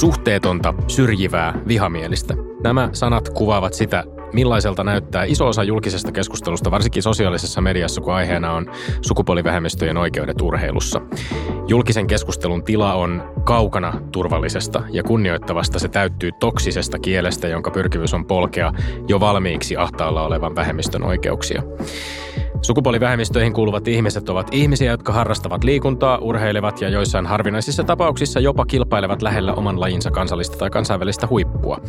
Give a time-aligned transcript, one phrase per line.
[0.00, 2.34] Suhteetonta, syrjivää, vihamielistä.
[2.64, 8.52] Nämä sanat kuvaavat sitä, millaiselta näyttää iso osa julkisesta keskustelusta, varsinkin sosiaalisessa mediassa, kun aiheena
[8.52, 8.66] on
[9.00, 11.00] sukupuolivähemmistöjen oikeudet urheilussa.
[11.68, 15.78] Julkisen keskustelun tila on kaukana turvallisesta ja kunnioittavasta.
[15.78, 18.72] Se täyttyy toksisesta kielestä, jonka pyrkimys on polkea
[19.08, 21.62] jo valmiiksi ahtaalla olevan vähemmistön oikeuksia.
[22.62, 29.22] Sukupuolivähemmistöihin kuuluvat ihmiset ovat ihmisiä, jotka harrastavat liikuntaa, urheilevat ja joissain harvinaisissa tapauksissa jopa kilpailevat
[29.22, 31.80] lähellä oman lajinsa kansallista tai kansainvälistä huippua.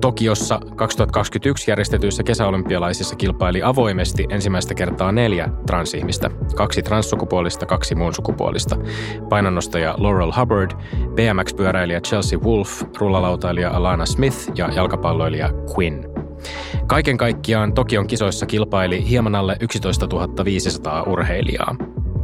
[0.00, 6.30] Tokiossa 2021 järjestetyissä kesäolympialaisissa kilpaili avoimesti ensimmäistä kertaa neljä transihmistä.
[6.56, 8.76] Kaksi transsukupuolista, kaksi muun sukupuolista.
[9.28, 10.70] Painonnostaja Laurel Hubbard,
[11.14, 16.15] BMX-pyöräilijä Chelsea Wolf, rullalautailija Alana Smith ja jalkapalloilija Quinn.
[16.86, 20.08] Kaiken kaikkiaan Tokion kisoissa kilpaili hieman alle 11
[20.44, 21.76] 500 urheilijaa.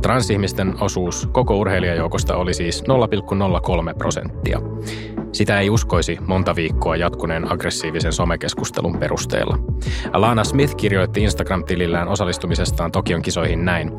[0.03, 2.85] Transihmisten osuus koko urheilijajoukosta oli siis
[3.89, 4.61] 0,03 prosenttia.
[5.33, 9.59] Sitä ei uskoisi monta viikkoa jatkuneen aggressiivisen somekeskustelun perusteella.
[10.13, 13.93] Alana Smith kirjoitti Instagram-tilillään osallistumisestaan Tokion kisoihin näin.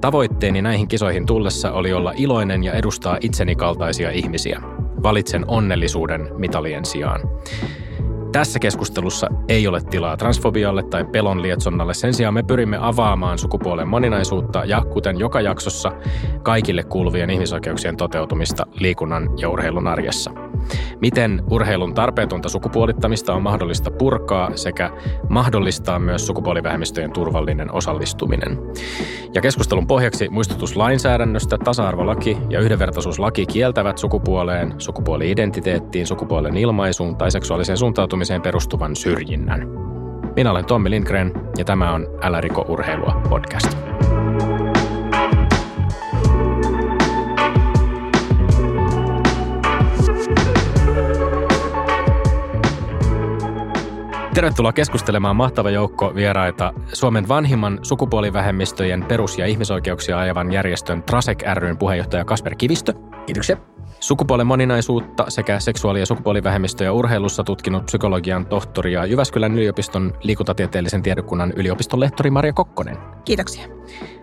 [0.00, 4.60] Tavoitteeni näihin kisoihin tullessa oli olla iloinen ja edustaa itseni kaltaisia ihmisiä.
[5.02, 7.20] Valitsen onnellisuuden mitalien sijaan.
[8.32, 11.94] Tässä keskustelussa ei ole tilaa transfobialle tai pelon lietsonnalle.
[11.94, 15.92] Sen sijaan me pyrimme avaamaan sukupuolen moninaisuutta ja, kuten joka jaksossa,
[16.42, 20.30] kaikille kuuluvien ihmisoikeuksien toteutumista liikunnan ja urheilun arjessa.
[21.00, 24.90] Miten urheilun tarpeetonta sukupuolittamista on mahdollista purkaa sekä
[25.28, 28.58] mahdollistaa myös sukupuolivähemmistöjen turvallinen osallistuminen.
[29.34, 37.78] Ja keskustelun pohjaksi muistutus lainsäädännöstä, tasa-arvolaki ja yhdenvertaisuuslaki kieltävät sukupuoleen, sukupuoli-identiteettiin, sukupuolen ilmaisuun tai seksuaaliseen
[37.78, 39.68] suuntautumiseen perustuvan syrjinnän.
[40.36, 43.76] Minä olen Tommi Lindgren ja tämä on Älä riko urheilua podcast.
[54.38, 61.78] Tervetuloa keskustelemaan mahtava joukko vieraita Suomen vanhimman sukupuolivähemmistöjen perus- ja ihmisoikeuksia ajavan järjestön Trasek ryn
[61.78, 62.94] puheenjohtaja Kasper Kivistö.
[63.26, 63.56] Kiitoksia.
[64.00, 71.52] Sukupuolen moninaisuutta sekä seksuaali- ja sukupuolivähemmistöjä urheilussa tutkinut psykologian tohtori ja Jyväskylän yliopiston liikuntatieteellisen tiedekunnan
[71.56, 72.96] yliopiston lehtori Maria Kokkonen.
[73.24, 73.66] Kiitoksia.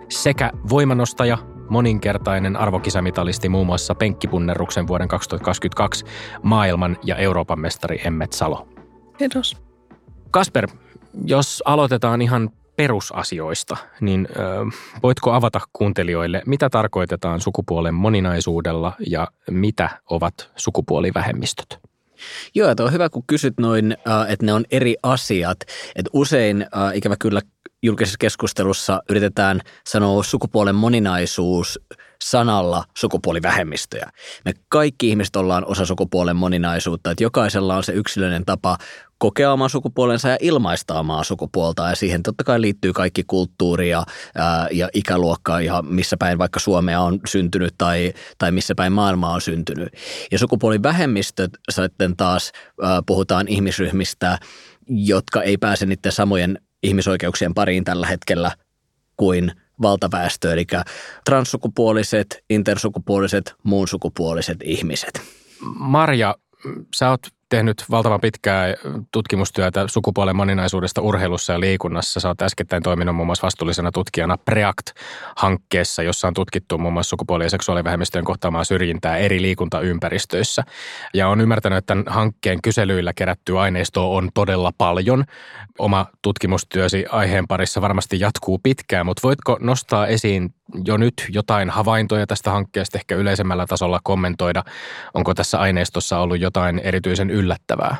[0.09, 1.37] Sekä voimanostaja,
[1.69, 6.05] moninkertainen arvokisamitalisti muun muassa penkkipunnerruksen vuoden 2022
[6.43, 8.67] maailman ja Euroopan mestari Emmet Salo.
[9.17, 9.64] Kiitos.
[10.35, 10.67] Kasper,
[11.25, 14.39] jos aloitetaan ihan perusasioista, niin ö,
[15.03, 21.79] voitko avata kuuntelijoille, mitä tarkoitetaan sukupuolen moninaisuudella ja mitä ovat sukupuolivähemmistöt?
[22.55, 23.97] Joo, tuo on hyvä, kun kysyt noin,
[24.27, 25.59] että ne on eri asiat.
[25.95, 27.41] Että usein, ikävä kyllä,
[27.83, 31.79] julkisessa keskustelussa yritetään sanoa sukupuolen moninaisuus
[32.23, 34.09] sanalla sukupuolivähemmistöjä.
[34.45, 38.77] Me kaikki ihmiset ollaan osa sukupuolen moninaisuutta, että jokaisella on se yksilöinen tapa
[39.17, 41.89] kokea omaa sukupuolensa ja ilmaista omaa sukupuolta.
[41.89, 44.05] Ja siihen totta kai liittyy kaikki kulttuuri ja,
[44.35, 49.33] ää, ja ikäluokka ja missä päin vaikka Suomea on syntynyt tai, tai missä päin maailmaa
[49.33, 49.89] on syntynyt.
[50.31, 52.51] Ja sukupuolivähemmistöt sitten taas
[52.81, 54.39] ää, puhutaan ihmisryhmistä,
[54.89, 58.51] jotka ei pääse niiden samojen ihmisoikeuksien pariin tällä hetkellä
[59.17, 59.51] kuin
[59.81, 60.65] valtaväestö, eli
[61.25, 65.21] transsukupuoliset, intersukupuoliset, muunsukupuoliset ihmiset.
[65.75, 66.35] Marja,
[66.95, 68.73] sä oot tehnyt valtavan pitkää
[69.11, 72.19] tutkimustyötä sukupuolen moninaisuudesta urheilussa ja liikunnassa.
[72.19, 77.43] Sä oot äskettäin toiminut muun muassa vastuullisena tutkijana PREACT-hankkeessa, jossa on tutkittu muun muassa sukupuoli-
[77.43, 80.63] ja seksuaalivähemmistöjen kohtaamaa syrjintää eri liikuntaympäristöissä.
[81.13, 85.23] Ja on ymmärtänyt, että tämän hankkeen kyselyillä kerättyä aineistoa on todella paljon.
[85.79, 90.53] Oma tutkimustyösi aiheen parissa varmasti jatkuu pitkään, mutta voitko nostaa esiin
[90.85, 94.63] jo nyt jotain havaintoja tästä hankkeesta ehkä yleisemmällä tasolla kommentoida?
[95.13, 97.95] Onko tässä aineistossa ollut jotain erityisen yllättävää?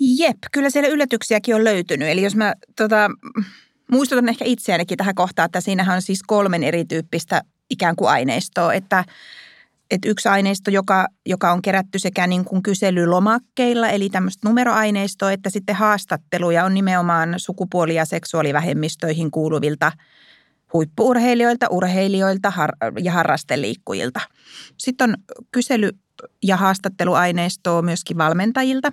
[0.00, 2.08] Jep, kyllä siellä yllätyksiäkin on löytynyt.
[2.08, 3.10] Eli jos mä tota,
[3.90, 9.04] muistutan ehkä itseänikin tähän kohtaan, että siinähän on siis kolmen erityyppistä ikään kuin aineistoa, että
[9.90, 15.50] että yksi aineisto, joka, joka on kerätty sekä niin kuin kyselylomakkeilla, eli tämmöistä numeroaineistoa, että
[15.50, 19.92] sitten haastatteluja on nimenomaan sukupuoli- ja seksuaalivähemmistöihin kuuluvilta
[20.72, 22.52] huippuurheilijoilta, urheilijoilta
[23.02, 24.20] ja harrasteliikkujilta.
[24.76, 25.16] Sitten on
[25.52, 25.98] kysely-
[26.42, 28.92] ja haastatteluaineistoa myöskin valmentajilta.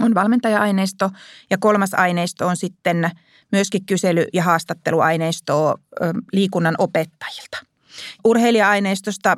[0.00, 1.10] On valmentaja-aineisto
[1.50, 3.10] ja kolmas aineisto on sitten
[3.52, 5.74] myöskin kysely- ja haastatteluaineistoa
[6.32, 7.58] liikunnan opettajilta.
[8.24, 9.36] Urheilija-aineistosta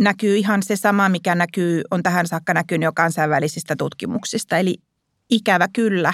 [0.00, 4.58] näkyy ihan se sama, mikä näkyy, on tähän saakka näkynyt jo kansainvälisistä tutkimuksista.
[4.58, 4.76] Eli
[5.30, 6.12] ikävä kyllä.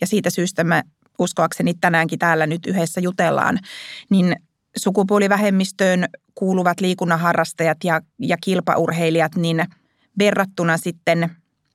[0.00, 0.82] Ja siitä syystä mä
[1.18, 3.58] uskoakseni tänäänkin täällä nyt yhdessä jutellaan,
[4.10, 4.36] niin
[4.76, 9.64] sukupuolivähemmistöön kuuluvat liikunnan harrastajat ja, ja kilpaurheilijat, niin
[10.18, 11.30] verrattuna sitten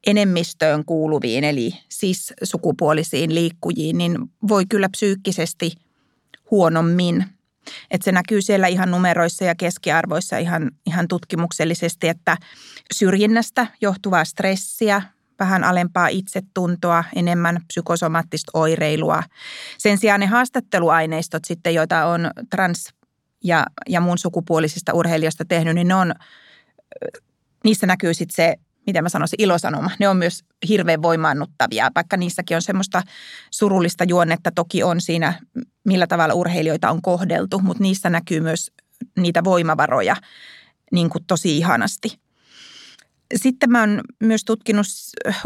[0.08, 5.72] enemmistöön kuuluviin, eli siis sukupuolisiin liikkujiin, niin voi kyllä psyykkisesti
[6.52, 7.26] huonommin.
[7.92, 12.38] Et se näkyy siellä ihan numeroissa ja keskiarvoissa ihan, ihan tutkimuksellisesti, että
[12.94, 15.02] syrjinnästä johtuvaa stressiä,
[15.40, 19.24] vähän alempaa itsetuntoa, enemmän psykosomaattista oireilua.
[19.78, 22.94] Sen sijaan ne haastatteluaineistot sitten, joita on trans-
[23.44, 26.14] ja, ja muun sukupuolisista urheilijoista tehnyt, niin ne on,
[27.64, 28.56] niissä näkyy sitten se,
[28.88, 29.92] miten mä sanoisin, ilosanoma.
[30.00, 33.04] Ne on myös hirveän voimaannuttavia, vaikka niissäkin on semmoista
[33.52, 35.34] surullista juonnetta toki on siinä,
[35.86, 38.72] millä tavalla urheilijoita on kohdeltu, mutta niissä näkyy myös
[39.18, 40.16] niitä voimavaroja
[40.92, 42.25] niin kuin tosi ihanasti.
[43.36, 44.86] Sitten mä oon myös tutkinut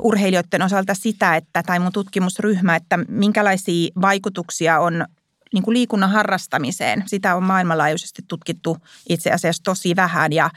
[0.02, 5.06] urheilijoiden osalta sitä, että, tai mun tutkimusryhmä, että minkälaisia vaikutuksia on
[5.54, 7.04] niin kuin liikunnan harrastamiseen.
[7.08, 8.78] Sitä on maailmanlaajuisesti tutkittu
[9.10, 10.50] itse asiassa tosi vähän ja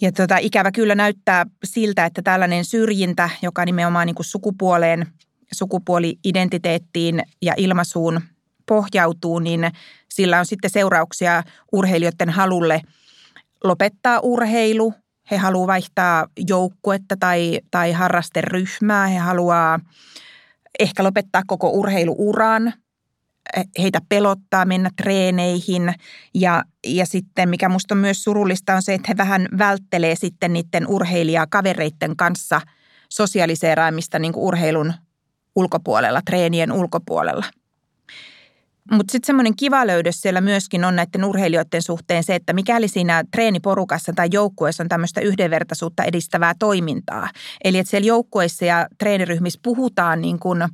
[0.00, 5.06] ja tota, ikävä kyllä näyttää siltä, että tällainen syrjintä, joka nimenomaan niin kuin sukupuoleen,
[5.52, 8.20] sukupuoli-identiteettiin ja ilmaisuun
[8.66, 9.70] pohjautuu, niin
[10.08, 11.42] sillä on sitten seurauksia
[11.72, 12.80] urheilijoiden halulle
[13.64, 14.94] lopettaa urheilu.
[15.30, 19.06] He haluaa vaihtaa joukkuetta tai, tai harrasteryhmää.
[19.06, 19.80] He haluaa
[20.78, 22.72] ehkä lopettaa koko urheiluuran
[23.78, 25.94] heitä pelottaa mennä treeneihin
[26.34, 30.52] ja, ja sitten mikä musta on myös surullista on se, että he vähän välttelee sitten
[30.52, 32.60] niiden urheilijakavereiden kanssa
[33.08, 34.92] sosialiseeraamista niin urheilun
[35.56, 37.44] ulkopuolella, treenien ulkopuolella.
[38.90, 43.24] Mutta sitten semmoinen kiva löydös siellä myöskin on näiden urheilijoiden suhteen se, että mikäli siinä
[43.30, 47.30] treeniporukassa tai joukkueessa on tämmöistä yhdenvertaisuutta edistävää toimintaa.
[47.64, 50.64] Eli että siellä joukkueissa ja treeniryhmissä puhutaan niin kuin–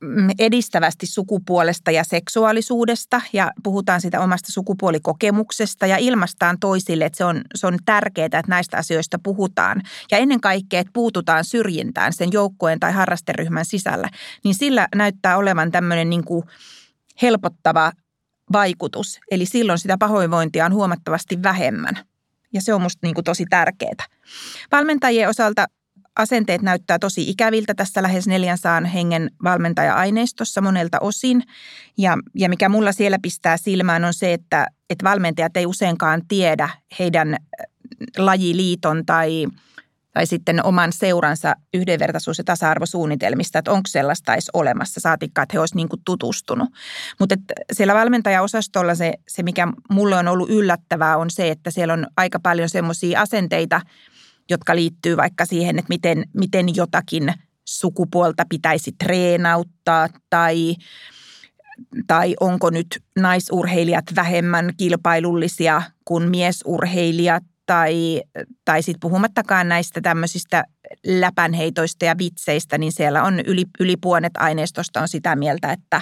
[0.00, 7.24] Mm, edistävästi sukupuolesta ja seksuaalisuudesta ja puhutaan siitä omasta sukupuolikokemuksesta ja ilmastaan toisille, että se
[7.24, 9.82] on, se on tärkeää, että näistä asioista puhutaan.
[10.10, 14.08] Ja ennen kaikkea, että puututaan syrjintään sen joukkojen tai harrasteryhmän sisällä,
[14.44, 16.44] niin sillä näyttää olevan tämmöinen niin kuin
[17.22, 17.92] helpottava
[18.52, 19.18] vaikutus.
[19.30, 21.94] Eli silloin sitä pahoinvointia on huomattavasti vähemmän.
[22.52, 24.06] Ja se on musta niin kuin tosi tärkeää.
[24.72, 25.66] Valmentajien osalta
[26.16, 31.42] asenteet näyttää tosi ikäviltä tässä lähes 400 hengen valmentaja-aineistossa monelta osin.
[31.98, 36.68] Ja, ja mikä mulla siellä pistää silmään on se, että, että valmentajat ei useinkaan tiedä
[36.98, 37.38] heidän äh,
[38.18, 39.46] lajiliiton tai,
[40.16, 45.60] tai sitten oman seuransa yhdenvertaisuus- ja tasa-arvosuunnitelmista, että onko sellaista edes olemassa, saatikka, että he
[45.60, 46.68] olisivat niin tutustunut.
[47.20, 47.34] Mutta
[47.72, 52.40] siellä valmentajaosastolla se, se, mikä mulle on ollut yllättävää, on se, että siellä on aika
[52.40, 53.80] paljon semmoisia asenteita–
[54.50, 57.34] jotka liittyy vaikka siihen, että miten, miten jotakin
[57.64, 60.74] sukupuolta pitäisi treenauttaa tai,
[62.06, 68.22] tai onko nyt naisurheilijat vähemmän kilpailullisia kuin miesurheilijat tai,
[68.64, 70.64] tai sitten puhumattakaan näistä tämmöisistä
[71.06, 76.00] läpänheitoista ja vitseistä, niin siellä on yli, yli puolet aineistosta on sitä mieltä, että,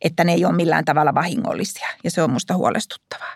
[0.00, 3.34] että ne ei ole millään tavalla vahingollisia ja se on musta huolestuttavaa.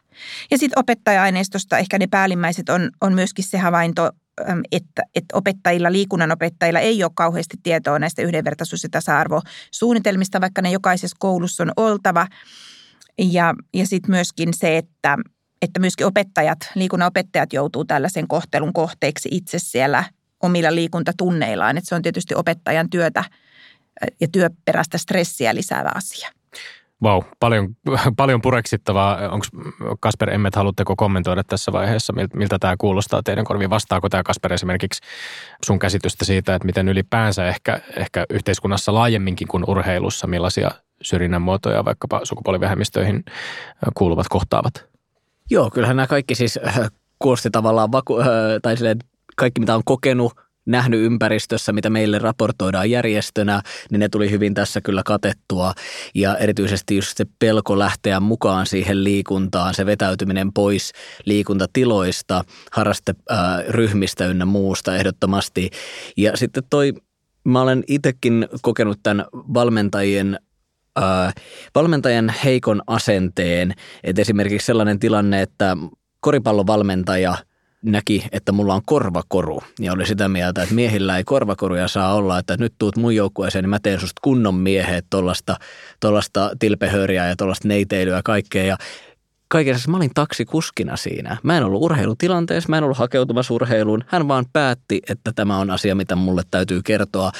[0.51, 4.11] Ja sitten opettaja-aineistosta ehkä ne päällimmäiset on, on myöskin se havainto,
[4.73, 10.71] että, että opettajilla, liikunnan opettajilla ei ole kauheasti tietoa näistä yhdenvertaisuus- ja tasa-arvosuunnitelmista, vaikka ne
[10.71, 12.27] jokaisessa koulussa on oltava.
[13.19, 15.19] Ja, ja sitten myöskin se, että,
[15.63, 20.05] että myöskin opettajat, liikunnan opettajat joutuu tällaisen kohtelun kohteeksi itse siellä
[20.43, 21.79] omilla liikuntatunneillaan.
[21.79, 23.25] Että se on tietysti opettajan työtä
[24.21, 26.29] ja työperäistä stressiä lisäävä asia.
[27.03, 27.77] Vau, wow, paljon,
[28.17, 29.29] paljon pureksittavaa.
[29.29, 29.47] Onko
[30.01, 33.71] Kasper Emmet, haluatteko kommentoida tässä vaiheessa, miltä, tämä kuulostaa teidän korviin?
[33.71, 35.01] Vastaako tämä Kasper esimerkiksi
[35.67, 40.71] sun käsitystä siitä, että miten ylipäänsä ehkä, ehkä yhteiskunnassa laajemminkin kuin urheilussa, millaisia
[41.03, 43.25] syrjinnän muotoja vaikkapa sukupuolivähemmistöihin
[43.95, 44.92] kuuluvat kohtaavat?
[45.51, 48.27] Joo, kyllähän nämä kaikki siis äh, kuulosti tavallaan, vaku- äh,
[48.63, 48.99] tai silleen,
[49.37, 50.33] kaikki mitä on kokenut–
[50.67, 55.73] nähnyt ympäristössä, mitä meille raportoidaan järjestönä, niin ne tuli hyvin tässä kyllä katettua.
[56.15, 60.93] Ja erityisesti just se pelko lähteä mukaan siihen liikuntaan, se vetäytyminen pois
[61.25, 65.71] liikuntatiloista, harrasteryhmistä ynnä muusta ehdottomasti.
[66.17, 66.93] Ja sitten toi,
[67.45, 70.39] mä olen itsekin kokenut tämän valmentajien
[71.75, 73.75] Valmentajan heikon asenteen.
[74.05, 75.77] että esimerkiksi sellainen tilanne, että
[76.21, 77.37] koripallovalmentaja–
[77.83, 82.39] näki, että mulla on korvakoru ja oli sitä mieltä, että miehillä ei korvakoruja saa olla,
[82.39, 85.57] että nyt tuut mun joukkueeseen, niin mä teen susta kunnon miehet, tollasta,
[86.01, 88.65] tollasta tilpehöriä ja tollasta neiteilyä ja kaikkea.
[88.65, 88.77] Ja
[89.49, 91.37] kaikessa mä olin taksikuskina siinä.
[91.43, 94.05] Mä en ollut urheilutilanteessa, mä en ollut hakeutumassa urheiluun.
[94.07, 97.33] Hän vaan päätti, että tämä on asia, mitä mulle täytyy kertoa.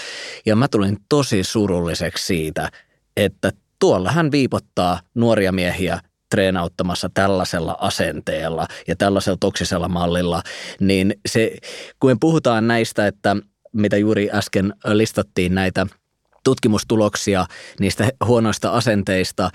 [0.47, 2.69] Ja mä tulin tosi surulliseksi siitä,
[3.17, 6.01] että tuolla hän viipottaa nuoria miehiä
[6.31, 10.43] treenauttamassa tällaisella asenteella ja tällaisella toksisella mallilla,
[10.81, 11.57] niin se,
[12.01, 13.37] kun puhutaan näistä, että
[13.73, 15.87] mitä juuri äsken listattiin näitä–
[16.45, 17.47] tutkimustuloksia
[17.81, 19.51] niistä huonoista asenteista,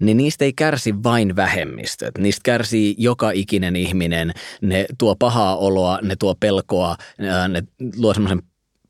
[0.00, 2.18] niin niistä ei kärsi vain vähemmistöt.
[2.18, 4.32] Niistä kärsii joka ikinen ihminen.
[4.60, 6.96] Ne tuo pahaa oloa, ne tuo pelkoa,
[7.48, 7.62] ne
[7.96, 8.42] luo semmoisen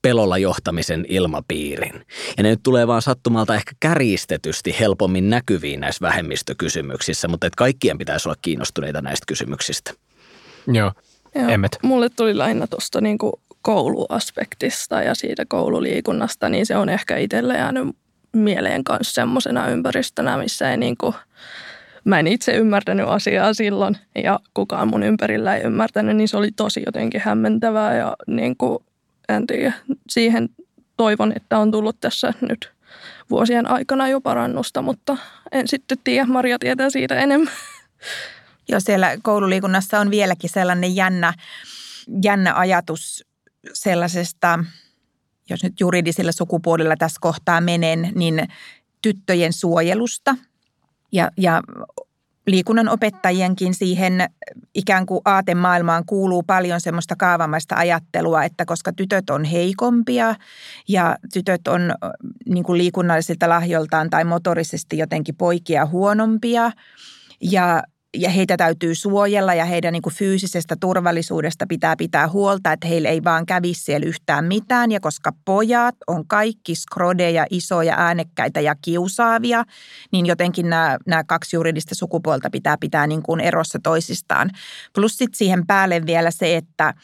[0.03, 2.07] pelolla johtamisen ilmapiirin.
[2.37, 7.99] Ja ne nyt tulee vaan sattumalta ehkä kärjistetysti helpommin näkyviin näissä vähemmistökysymyksissä, mutta että kaikkien
[7.99, 9.93] pitäisi olla kiinnostuneita näistä kysymyksistä.
[10.67, 10.93] Joo.
[11.35, 11.49] Joo.
[11.49, 11.79] Emmet.
[11.83, 17.97] Mulle tuli lähinnä tuosta niinku kouluaspektista ja siitä koululiikunnasta, niin se on ehkä itselle jäänyt
[18.33, 21.15] mieleen kanssa semmoisena ympäristönä, missä ei niin kuin,
[22.05, 26.51] mä en itse ymmärtänyt asiaa silloin ja kukaan mun ympärillä ei ymmärtänyt, niin se oli
[26.57, 28.79] tosi jotenkin hämmentävää ja niin kuin,
[29.29, 29.73] en tiedä,
[30.11, 30.49] siihen
[30.97, 32.73] toivon, että on tullut tässä nyt
[33.31, 35.17] vuosien aikana jo parannusta, mutta
[35.53, 37.53] en sitten tiedä, Maria tietää siitä enemmän.
[38.69, 41.35] Joo, siellä koululiikunnassa on vieläkin sellainen jännä,
[42.25, 43.25] jännä ajatus
[43.73, 44.65] sellaisesta,
[45.51, 48.49] jos nyt juridisella sukupuolella tässä kohtaa menen, niin
[49.03, 50.37] tyttöjen suojelusta
[51.13, 51.63] ja, ja
[52.47, 54.31] liikunnan opettajienkin siihen
[54.75, 60.35] ikään kuin aatemaailmaan kuuluu paljon semmoista kaavamaista ajattelua, että koska tytöt on heikompia
[60.89, 61.95] ja tytöt on
[62.47, 66.73] niin kuin liikunnallisilta lahjoltaan tai motorisesti jotenkin poikia huonompia
[67.41, 67.83] ja
[68.17, 73.09] ja heitä täytyy suojella ja heidän niin kuin fyysisestä turvallisuudesta pitää pitää huolta, että heillä
[73.09, 74.93] ei vaan kävisi siellä yhtään mitään.
[74.93, 79.65] Ja koska pojat on kaikki skrodeja, isoja, äänekkäitä ja kiusaavia,
[80.13, 84.51] niin jotenkin nämä, nämä kaksi juridista sukupuolta pitää pitää niin kuin erossa toisistaan.
[84.95, 86.95] Plus sitten siihen päälle vielä se, että,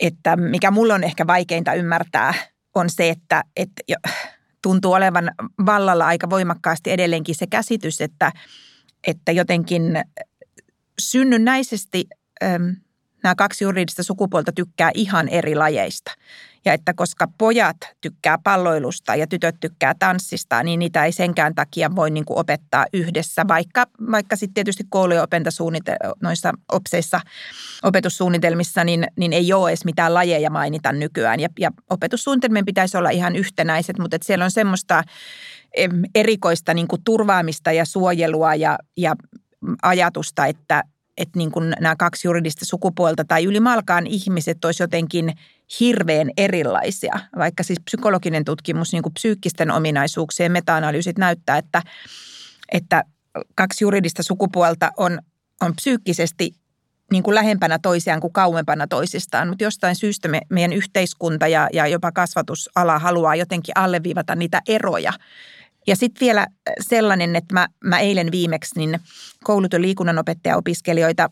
[0.00, 2.34] että mikä mulla on ehkä vaikeinta ymmärtää,
[2.74, 3.82] on se, että, että
[4.62, 5.30] tuntuu olevan
[5.66, 8.32] vallalla aika voimakkaasti edelleenkin se käsitys, että–
[9.06, 9.82] että jotenkin
[11.00, 12.06] synnynnäisesti
[12.42, 12.76] äm,
[13.22, 16.12] nämä kaksi juridista sukupuolta tykkää ihan eri lajeista.
[16.64, 21.96] Ja että koska pojat tykkää palloilusta ja tytöt tykkää tanssista, niin niitä ei senkään takia
[21.96, 25.22] voi niin kuin opettaa yhdessä, vaikka, vaikka sitten tietysti koulujen
[26.20, 27.20] noissa opseissa,
[27.82, 31.40] opetussuunnitelmissa, niin, niin ei ole edes mitään lajeja mainita nykyään.
[31.40, 35.02] Ja, ja opetussuunnitelmien pitäisi olla ihan yhtenäiset, mutta siellä on semmoista
[36.14, 39.14] erikoista niin kuin turvaamista ja suojelua ja, ja
[39.82, 40.84] ajatusta, että,
[41.18, 45.32] että niin kuin nämä kaksi juridista sukupuolta tai ylimalkaan ihmiset olisi jotenkin
[45.80, 47.20] hirveän erilaisia.
[47.38, 51.82] Vaikka siis psykologinen tutkimus, niin kuin psyykkisten ominaisuuksien meta-analyysit näyttää, että,
[52.72, 53.04] että
[53.54, 55.18] kaksi juridista sukupuolta on,
[55.60, 56.54] on psyykkisesti
[57.12, 61.86] niin kuin lähempänä toisiaan kuin kauempana toisistaan, mutta jostain syystä me, meidän yhteiskunta ja, ja
[61.86, 65.12] jopa kasvatusala haluaa jotenkin alleviivata niitä eroja
[65.88, 68.98] ja sitten vielä äh, sellainen, että mä, mä eilen viimeksi niin
[69.44, 71.28] kouluton liikunnanopettaja-opiskelijoita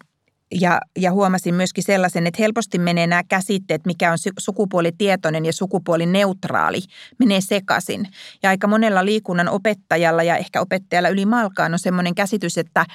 [0.60, 6.80] ja, ja huomasin myöskin sellaisen, että helposti menee nämä käsitteet, mikä on sukupuolitietoinen ja sukupuolineutraali,
[7.18, 8.08] menee sekaisin.
[8.42, 12.86] Ja aika monella liikunnan opettajalla ja ehkä opettajalla yli malkaan on sellainen käsitys, että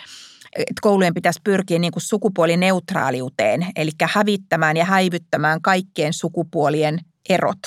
[0.56, 7.00] että koulujen pitäisi pyrkiä niin kuin sukupuolineutraaliuteen, eli hävittämään ja häivyttämään kaikkien sukupuolien
[7.30, 7.60] erot.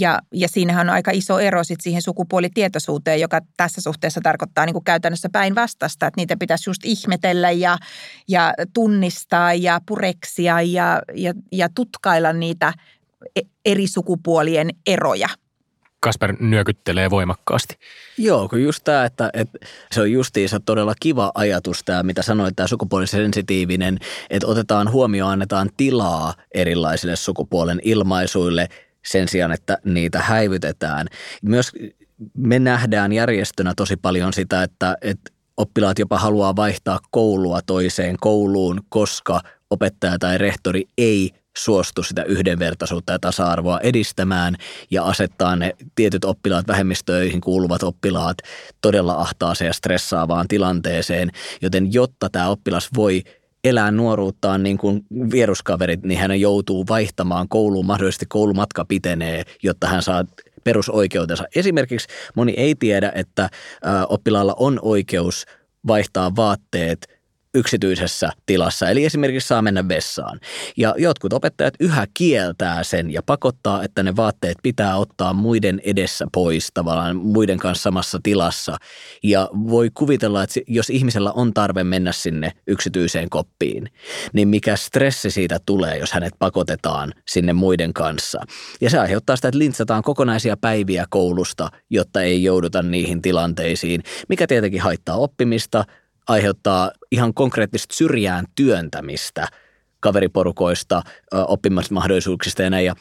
[0.00, 4.74] Ja, ja siinähän on aika iso ero sit siihen sukupuolitietoisuuteen, joka tässä suhteessa tarkoittaa niin
[4.74, 7.78] kuin käytännössä päinvastasta, että niitä pitäisi just ihmetellä ja,
[8.28, 12.72] ja tunnistaa ja pureksia ja, ja, ja tutkailla niitä
[13.36, 15.28] e, eri sukupuolien eroja.
[16.00, 17.78] Kasper nyökyttelee voimakkaasti.
[18.18, 19.58] Joo, kun just tämä, että, että
[19.92, 23.98] se on justiinsa todella kiva ajatus tämä, mitä sanoit, tämä sukupuolisensitiivinen,
[24.30, 28.68] että otetaan huomioon, annetaan tilaa erilaisille sukupuolen ilmaisuille–
[29.06, 31.06] sen sijaan, että niitä häivytetään.
[31.42, 31.72] Myös
[32.36, 38.80] me nähdään järjestönä tosi paljon sitä, että, että oppilaat jopa haluaa vaihtaa koulua toiseen kouluun,
[38.88, 39.40] koska
[39.70, 44.56] opettaja tai rehtori ei suostu sitä yhdenvertaisuutta ja tasa-arvoa edistämään
[44.90, 48.36] ja asettaa ne tietyt oppilaat, vähemmistöihin kuuluvat oppilaat
[48.80, 51.30] todella ahtaaseen ja stressaavaan tilanteeseen.
[51.62, 53.22] Joten jotta tämä oppilas voi
[53.64, 55.00] elää nuoruuttaan niin kuin
[55.32, 60.24] vieruskaverit, niin hän joutuu vaihtamaan kouluun, mahdollisesti koulumatka pitenee, jotta hän saa
[60.64, 61.44] perusoikeutensa.
[61.54, 63.50] Esimerkiksi moni ei tiedä, että
[64.08, 65.46] oppilaalla on oikeus
[65.86, 67.06] vaihtaa vaatteet–
[67.54, 70.40] yksityisessä tilassa, eli esimerkiksi saa mennä vessaan.
[70.76, 76.26] Ja jotkut opettajat yhä kieltää sen ja pakottaa, että ne vaatteet pitää ottaa muiden edessä
[76.32, 78.76] pois tavallaan muiden kanssa samassa tilassa.
[79.22, 83.88] Ja voi kuvitella, että jos ihmisellä on tarve mennä sinne yksityiseen koppiin,
[84.32, 88.40] niin mikä stressi siitä tulee, jos hänet pakotetaan sinne muiden kanssa.
[88.80, 94.46] Ja se aiheuttaa sitä, että lintsataan kokonaisia päiviä koulusta, jotta ei jouduta niihin tilanteisiin, mikä
[94.46, 95.84] tietenkin haittaa oppimista–
[96.30, 99.48] aiheuttaa ihan konkreettista syrjään työntämistä
[100.00, 102.86] kaveriporukoista, oppimismahdollisuuksista ja näin.
[102.86, 102.94] Ja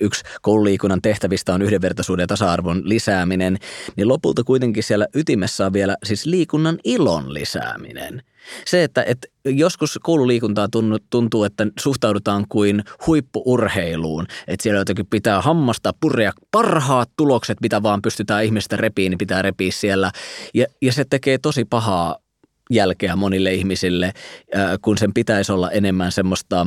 [0.00, 3.58] yksi koululiikunnan tehtävistä on yhdenvertaisuuden ja tasa-arvon lisääminen,
[3.96, 8.22] niin lopulta kuitenkin siellä ytimessä on vielä siis liikunnan ilon lisääminen.
[8.66, 10.68] Se, että, että joskus koululiikuntaa
[11.10, 18.02] tuntuu, että suhtaudutaan kuin huippuurheiluun, että siellä jotenkin pitää hammasta purrea parhaat tulokset, mitä vaan
[18.02, 20.10] pystytään ihmistä repiin, niin pitää repiä siellä.
[20.54, 22.18] Ja, ja se tekee tosi pahaa
[22.70, 24.12] jälkeä monille ihmisille,
[24.82, 26.66] kun sen pitäisi olla enemmän semmoista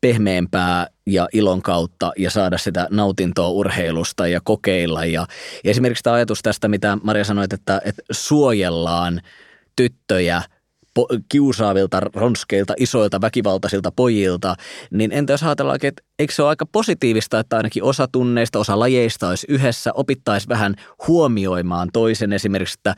[0.00, 5.04] pehmeämpää ja ilon kautta ja saada sitä nautintoa urheilusta ja kokeilla.
[5.04, 5.26] Ja,
[5.64, 9.20] esimerkiksi tämä ajatus tästä, mitä Maria sanoit, että, että suojellaan
[9.76, 10.42] tyttöjä–
[10.98, 14.54] po- kiusaavilta, ronskeilta, isoilta, väkivaltaisilta pojilta,
[14.90, 18.78] niin entä jos ajatellaan, että eikö se ole aika positiivista, että ainakin osa tunneista, osa
[18.78, 20.74] lajeista olisi yhdessä, opittaisi vähän
[21.08, 22.94] huomioimaan toisen esimerkiksi, että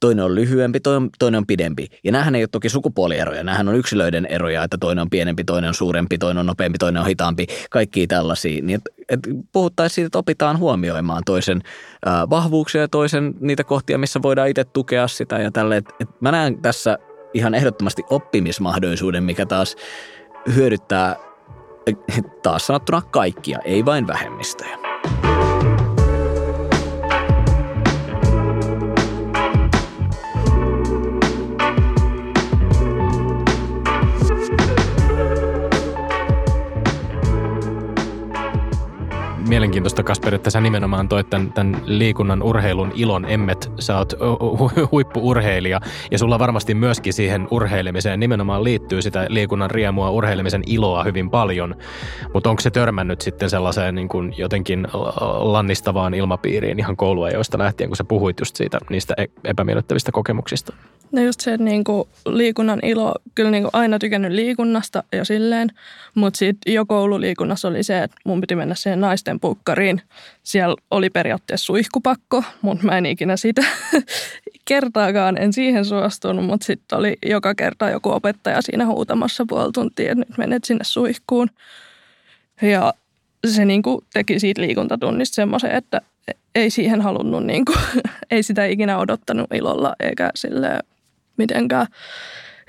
[0.00, 0.80] toinen on lyhyempi,
[1.18, 1.86] toinen on pidempi.
[2.04, 5.68] Ja näähän ei ole toki sukupuolieroja, näähän on yksilöiden eroja, että toinen on pienempi, toinen
[5.68, 8.62] on suurempi, toinen on nopeampi, toinen on hitaampi, kaikki tällaisia.
[8.62, 9.20] Niin et, et
[9.52, 11.62] puhuttaisiin siitä, että opitaan huomioimaan toisen
[12.06, 15.76] äh, vahvuuksia ja toisen niitä kohtia, missä voidaan itse tukea sitä ja tälle.
[15.76, 16.98] Et, et mä näen tässä
[17.34, 19.76] ihan ehdottomasti oppimismahdollisuuden, mikä taas
[20.54, 21.16] hyödyttää
[22.42, 24.78] taas sanottuna kaikkia, ei vain vähemmistöjä.
[39.52, 43.70] Mielenkiintoista, Kasper, että sä nimenomaan toit tämän, tämän liikunnan urheilun ilon emmet.
[43.78, 44.12] Sä oot
[44.92, 45.80] huippuurheilija
[46.10, 51.74] ja sulla varmasti myöskin siihen urheilemiseen nimenomaan liittyy sitä liikunnan riemua, urheilemisen iloa hyvin paljon.
[52.34, 54.88] Mutta onko se törmännyt sitten sellaiseen niin kuin jotenkin
[55.38, 60.72] lannistavaan ilmapiiriin ihan kouluajoista lähtien, kun sä puhuit just siitä niistä e-, epämiellyttävistä kokemuksista?
[61.12, 65.68] No just se, niin kuin liikunnan ilo, kyllä niin kuin aina tykännyt liikunnasta ja silleen,
[66.14, 70.02] mutta sitten jo koululiikunnassa oli se, että mun piti mennä siihen naisten pukkariin.
[70.42, 73.64] Siellä oli periaatteessa suihkupakko, mutta mä en ikinä sitä
[74.68, 80.12] kertaakaan, en siihen suostunut, mutta sitten oli joka kerta joku opettaja siinä huutamassa puoli tuntia,
[80.12, 81.48] että nyt menet sinne suihkuun.
[82.62, 82.94] Ja
[83.46, 86.00] se niin kuin teki siitä liikuntatunnista semmoisen, että
[86.54, 87.78] ei siihen halunnut, niin kuin,
[88.30, 90.78] ei sitä ikinä odottanut ilolla eikä sille
[91.36, 91.86] mitenkään.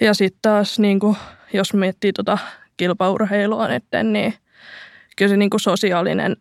[0.01, 1.17] Ja sitten taas, niin kuin,
[1.53, 2.37] jos miettii tuota
[2.77, 4.33] kilpaurheilua nyt, niin
[5.15, 6.37] kyllä se niin kuin sosiaalinen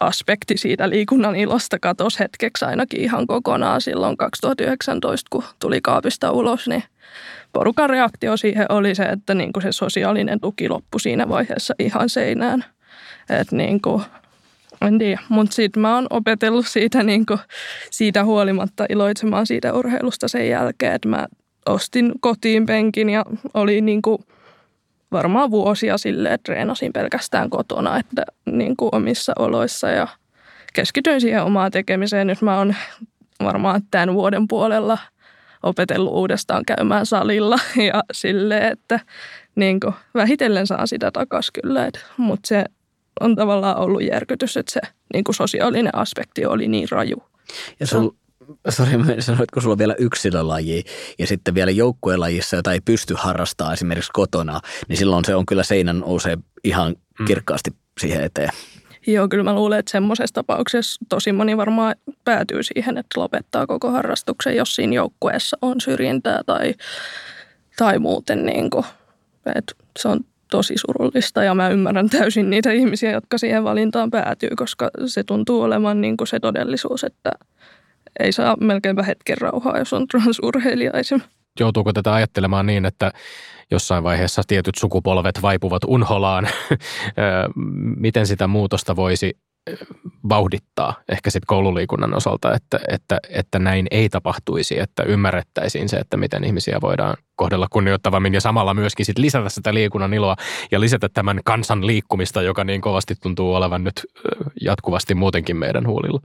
[0.00, 6.68] aspekti siitä liikunnan ilosta katosi hetkeksi ainakin ihan kokonaan silloin 2019, kun tuli kaapista ulos,
[6.68, 6.82] niin
[7.52, 12.08] porukan reaktio siihen oli se, että niin kuin se sosiaalinen tuki loppui siinä vaiheessa ihan
[12.08, 12.64] seinään.
[13.30, 14.02] Että niin kuin,
[14.80, 17.40] en tiedä, mutta sitten mä oon opetellut siitä, niin kuin,
[17.90, 21.26] siitä huolimatta iloitsemaan siitä urheilusta sen jälkeen, että mä
[21.66, 24.18] ostin kotiin penkin ja oli niin kuin
[25.12, 30.08] varmaan vuosia silleen, treenasin pelkästään kotona, että niin kuin omissa oloissa ja
[30.72, 32.26] keskityin siihen omaan tekemiseen.
[32.26, 32.74] Nyt mä oon
[33.44, 34.98] varmaan tämän vuoden puolella
[35.62, 37.58] opetellut uudestaan käymään salilla
[37.92, 39.00] ja silleen, että
[39.54, 42.64] niin kuin vähitellen saa sitä takaisin kyllä, mutta se
[43.20, 44.80] on tavallaan ollut järkytys, että se
[45.14, 47.22] niin kuin sosiaalinen aspekti oli niin raju.
[47.80, 48.10] Ja sul,
[48.68, 50.84] sori, sanoitko sulla on vielä yksilölaji
[51.18, 55.62] ja sitten vielä joukkuelajissa, jota ei pysty harrastamaan esimerkiksi kotona, niin silloin se on kyllä
[55.62, 57.26] seinän nousee ihan mm.
[57.26, 58.50] kirkkaasti siihen eteen.
[59.06, 63.90] Joo, kyllä mä luulen, että semmoisessa tapauksessa tosi moni varmaan päätyy siihen, että lopettaa koko
[63.90, 66.74] harrastuksen, jos siinä joukkueessa on syrjintää tai,
[67.76, 68.84] tai muuten niin kuin,
[69.54, 74.50] että se on tosi surullista ja mä ymmärrän täysin niitä ihmisiä, jotka siihen valintaan päätyy,
[74.56, 77.30] koska se tuntuu olevan niin kuin se todellisuus, että–
[78.20, 81.40] ei saa melkeinpä hetken rauhaa, jos on transurheilija esimerkiksi.
[81.60, 83.12] Joutuuko tätä ajattelemaan niin, että
[83.70, 86.48] jossain vaiheessa tietyt sukupolvet vaipuvat unholaan?
[87.96, 89.36] Miten sitä muutosta voisi
[90.28, 96.16] vauhdittaa ehkä sitten koululiikunnan osalta, että, että, että näin ei tapahtuisi, että ymmärrettäisiin se, että
[96.16, 100.36] miten ihmisiä voidaan kohdella kunnioittavammin ja samalla myöskin sit lisätä sitä liikunnan iloa
[100.70, 104.06] ja lisätä tämän kansan liikkumista, joka niin kovasti tuntuu olevan nyt
[104.60, 106.20] jatkuvasti muutenkin meidän huulilla.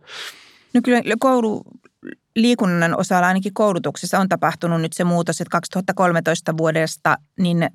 [0.75, 7.69] No kyllä koululiikunnan osalla ainakin koulutuksessa on tapahtunut nyt se muutos, että 2013 vuodesta niin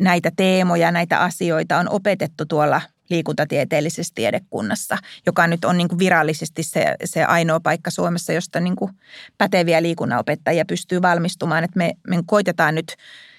[0.00, 6.62] näitä teemoja, näitä asioita on opetettu tuolla liikuntatieteellisessä tiedekunnassa, joka nyt on niin kuin virallisesti
[6.62, 8.92] se, se ainoa paikka Suomessa, josta niin kuin
[9.38, 11.64] päteviä liikunnanopettajia pystyy valmistumaan.
[11.64, 12.96] Että me, me koitetaan nyt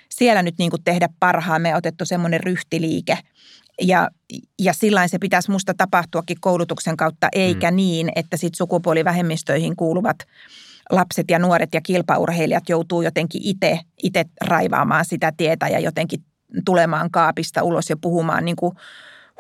[0.10, 3.18] siellä nyt niin kuin tehdä parhaamme, otettu semmoinen ryhtiliike–
[3.82, 4.10] ja,
[4.60, 7.76] ja sillä se pitäisi musta tapahtuakin koulutuksen kautta, eikä mm.
[7.76, 10.18] niin, että sit sukupuolivähemmistöihin kuuluvat
[10.90, 16.24] lapset ja nuoret ja kilpaurheilijat joutuu jotenkin itse, itse raivaamaan sitä tietä ja jotenkin
[16.66, 18.76] tulemaan kaapista ulos ja puhumaan niin kuin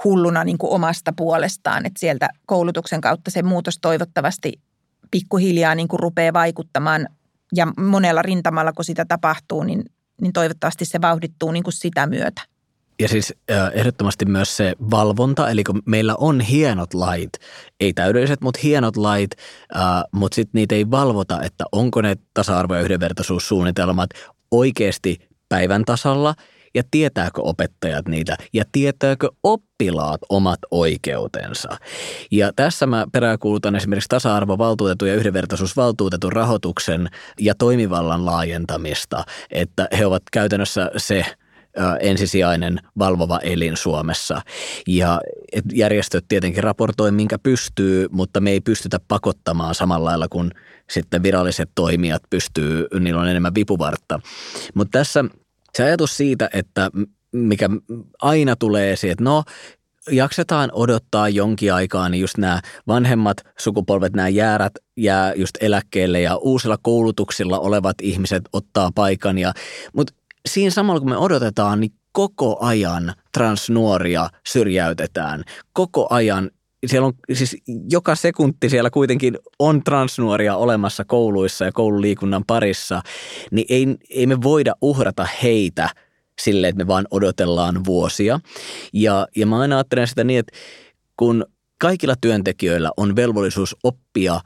[0.04, 1.86] hulluna niin kuin omasta puolestaan.
[1.86, 4.54] Että sieltä koulutuksen kautta se muutos toivottavasti
[5.12, 7.08] pikkuhiljaa niin kuin rupeaa vaikuttamaan
[7.56, 9.86] ja monella rintamalla, kun sitä tapahtuu, niin,
[10.22, 12.42] niin toivottavasti se vauhdittuu niin kuin sitä myötä.
[13.02, 13.34] Ja siis
[13.74, 17.30] ehdottomasti myös se valvonta, eli kun meillä on hienot lait,
[17.80, 19.32] ei täydelliset, mutta hienot lait,
[20.12, 24.10] mutta sitten niitä ei valvota, että onko ne tasa-arvo- ja yhdenvertaisuussuunnitelmat
[24.52, 26.36] oikeasti päivän tasalla
[26.76, 31.70] ja tietääkö opettajat niitä ja tietääkö oppilaat omat oikeutensa.
[32.32, 37.10] Ja tässä mä peräänkuulutan esimerkiksi tasa-arvovaltuutetun ja yhdenvertaisuusvaltuutetun rahoituksen
[37.40, 41.26] ja toimivallan laajentamista, että he ovat käytännössä se–
[42.00, 44.42] ensisijainen valvova elin Suomessa.
[44.88, 45.22] Ja
[45.74, 50.52] järjestöt tietenkin raportoi, minkä pystyy, mutta me ei pystytä pakottamaan samalla lailla kuin
[50.90, 54.20] sitten viralliset toimijat pystyy, niillä on enemmän vipuvartta.
[54.74, 55.26] Mutta tässä
[55.74, 56.92] se ajatus siitä, että
[57.32, 57.70] mikä
[58.22, 59.44] aina tulee esiin, että no
[60.12, 66.36] jaksetaan odottaa jonkin aikaa, niin just nämä vanhemmat sukupolvet, nämä jäärät jää just eläkkeelle ja
[66.36, 69.36] uusilla koulutuksilla olevat ihmiset ottaa paikan.
[69.94, 70.14] Mutta
[70.50, 75.44] siinä samalla kun me odotetaan, niin koko ajan transnuoria syrjäytetään.
[75.74, 76.52] Koko ajan
[76.86, 77.58] siellä on siis
[77.92, 83.02] joka sekunti siellä kuitenkin on transnuoria olemassa kouluissa ja koululiikunnan parissa,
[83.52, 85.90] niin ei, ei me voida uhrata heitä
[86.42, 88.40] sille, että me vaan odotellaan vuosia.
[88.94, 90.58] Ja, ja mä aina ajattelen sitä niin, että
[91.18, 91.46] kun
[91.78, 94.40] kaikilla työntekijöillä on velvollisuus oppia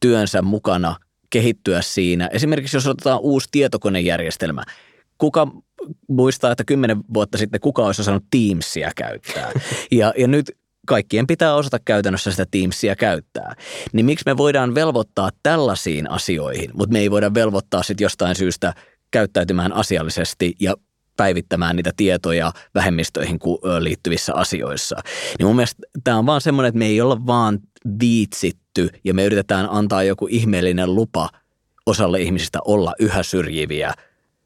[0.00, 0.96] työnsä mukana,
[1.30, 2.28] kehittyä siinä.
[2.32, 4.62] Esimerkiksi jos otetaan uusi tietokonejärjestelmä–
[5.20, 5.46] kuka
[6.08, 9.52] muistaa, että kymmenen vuotta sitten kuka olisi osannut Teamsia käyttää.
[9.90, 10.50] Ja, ja nyt
[10.86, 13.54] kaikkien pitää osata käytännössä sitä Teamsia käyttää.
[13.92, 18.74] Niin miksi me voidaan velvoittaa tällaisiin asioihin, mutta me ei voida velvoittaa sitten jostain syystä
[19.10, 20.74] käyttäytymään asiallisesti ja
[21.16, 23.38] päivittämään niitä tietoja vähemmistöihin
[23.78, 24.96] liittyvissä asioissa.
[25.38, 27.58] Niin mun mielestä tämä on vaan semmoinen, että me ei olla vaan
[28.00, 31.28] viitsitty ja me yritetään antaa joku ihmeellinen lupa
[31.86, 33.94] osalle ihmisistä olla yhä syrjiviä–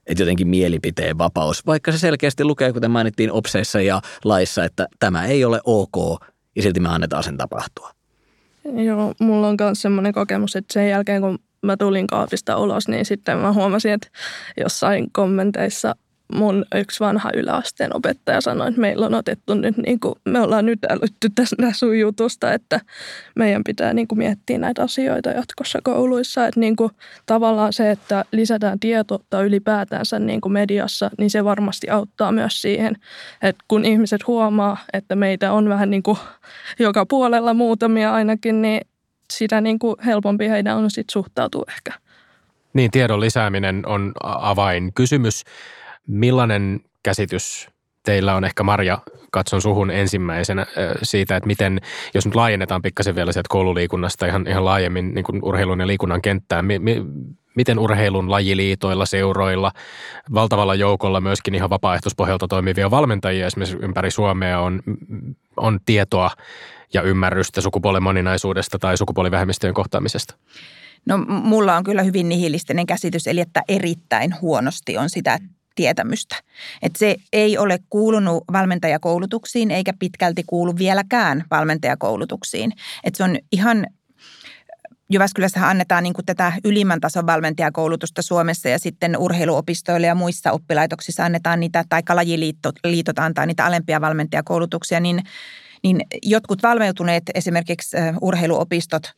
[0.06, 5.26] että jotenkin mielipiteen vapaus, vaikka se selkeästi lukee, kuten mainittiin OPSeissa ja laissa, että tämä
[5.26, 6.24] ei ole ok
[6.56, 7.90] ja silti me annetaan sen tapahtua.
[8.84, 13.04] Joo, mulla on myös semmoinen kokemus, että sen jälkeen kun mä tulin kaapista ulos, niin
[13.04, 14.08] sitten mä huomasin, että
[14.60, 15.94] jossain kommenteissa
[16.32, 20.66] mun yksi vanha yläasteen opettaja sanoi, että meillä on otettu nyt, niin kuin, me ollaan
[20.66, 22.80] nyt älytty tästä sun jutusta, että
[23.36, 26.46] meidän pitää niin kuin miettiä näitä asioita jatkossa kouluissa.
[26.46, 26.92] Että niin kuin,
[27.26, 32.96] tavallaan se, että lisätään tietoutta ylipäätänsä niin kuin mediassa, niin se varmasti auttaa myös siihen,
[33.42, 36.18] että kun ihmiset huomaa, että meitä on vähän niin kuin
[36.78, 38.80] joka puolella muutamia ainakin, niin
[39.32, 41.92] sitä niin kuin helpompi heidän on sitten suhtautua ehkä.
[42.74, 45.44] Niin, tiedon lisääminen on avainkysymys.
[46.06, 47.68] Millainen käsitys
[48.02, 48.98] teillä on ehkä Marja,
[49.30, 50.66] katson suhun ensimmäisenä
[51.02, 51.80] siitä, että miten,
[52.14, 56.22] jos nyt laajennetaan pikkasen vielä sieltä koululiikunnasta ihan, ihan laajemmin niin kuin urheilun ja liikunnan
[56.22, 57.02] kenttään, mi, mi,
[57.56, 59.72] miten urheilun lajiliitoilla, seuroilla,
[60.34, 64.80] valtavalla joukolla myöskin ihan vapaaehtoispohjalta toimivia valmentajia esimerkiksi ympäri Suomea on,
[65.56, 66.30] on tietoa
[66.94, 70.34] ja ymmärrystä sukupuolen moninaisuudesta tai sukupuolivähemmistöjen kohtaamisesta?
[71.06, 75.38] No mulla on kyllä hyvin nihilistinen käsitys, eli että erittäin huonosti on sitä
[75.74, 76.36] tietämystä.
[76.82, 82.72] Että se ei ole kuulunut valmentajakoulutuksiin eikä pitkälti kuulu vieläkään valmentajakoulutuksiin.
[83.04, 83.86] Että se on ihan
[85.10, 91.24] Jyväskylässä annetaan niin kuin tätä ylimmän tason valmentajakoulutusta Suomessa ja sitten urheiluopistoille ja muissa oppilaitoksissa
[91.24, 95.22] annetaan niitä, tai lajiliitot antaa niitä alempia valmentajakoulutuksia, niin,
[95.82, 99.12] niin jotkut valmeutuneet esimerkiksi urheiluopistot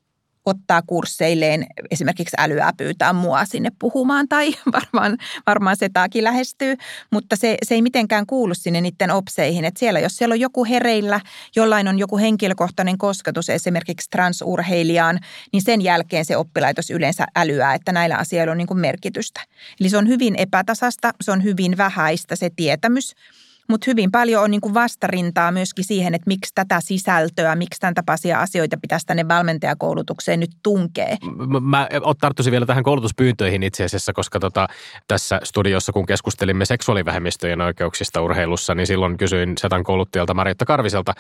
[0.47, 6.77] ottaa kursseilleen esimerkiksi älyä pyytää mua sinne puhumaan tai varmaan, varmaan se taakin lähestyy,
[7.11, 9.65] mutta se, se ei mitenkään kuulu sinne niiden opseihin.
[9.65, 11.21] Että siellä, jos siellä on joku hereillä,
[11.57, 15.19] jollain on joku henkilökohtainen kosketus esimerkiksi transurheilijaan,
[15.53, 19.41] niin sen jälkeen se oppilaitos yleensä älyää, että näillä asioilla on niin merkitystä.
[19.81, 23.15] Eli se on hyvin epätasasta, se on hyvin vähäistä se tietämys–
[23.69, 27.95] mutta hyvin paljon on niin kuin vastarintaa myöskin siihen, että miksi tätä sisältöä, miksi tämän
[27.95, 31.17] tapaisia asioita pitäisi tänne valmentajakoulutukseen nyt tunkee.
[31.61, 31.89] Mä
[32.21, 34.67] tarttuisin vielä tähän koulutuspyyntöihin itse asiassa, koska tota,
[35.09, 41.13] tässä studiossa, kun keskustelimme seksuaalivähemmistöjen oikeuksista urheilussa, niin silloin kysyin Setan kouluttajalta Marietta Karviselta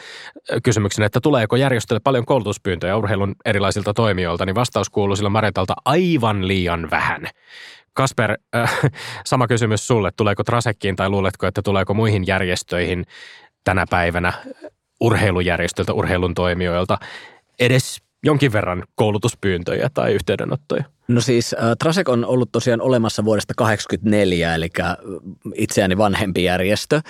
[0.62, 6.48] kysymyksen, että tuleeko järjestölle paljon koulutuspyyntöjä urheilun erilaisilta toimijoilta, niin vastaus kuuluu sillä Marietalta aivan
[6.48, 7.28] liian vähän.
[7.96, 8.80] Kasper, äh,
[9.26, 10.10] sama kysymys sulle.
[10.16, 13.04] Tuleeko Trasekkiin tai luuletko, että tuleeko muihin järjestöihin
[13.64, 14.32] tänä päivänä
[15.00, 16.98] urheilujärjestöiltä, urheilun toimijoilta
[17.60, 20.84] edes jonkin verran koulutuspyyntöjä tai yhteydenottoja?
[21.08, 24.68] No siis äh, Trasek on ollut tosiaan olemassa vuodesta 1984, eli
[25.54, 27.00] itseäni vanhempi järjestö.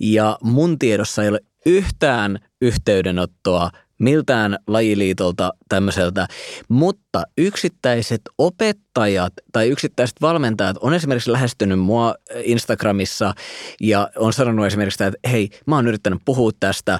[0.00, 6.26] Ja mun tiedossa ei ole yhtään yhteydenottoa miltään lajiliitolta tämmöiseltä,
[6.68, 13.34] mutta yksittäiset opettajat tai yksittäiset valmentajat on esimerkiksi lähestynyt mua Instagramissa
[13.80, 16.98] ja on sanonut esimerkiksi, että hei, mä oon yrittänyt puhua tästä,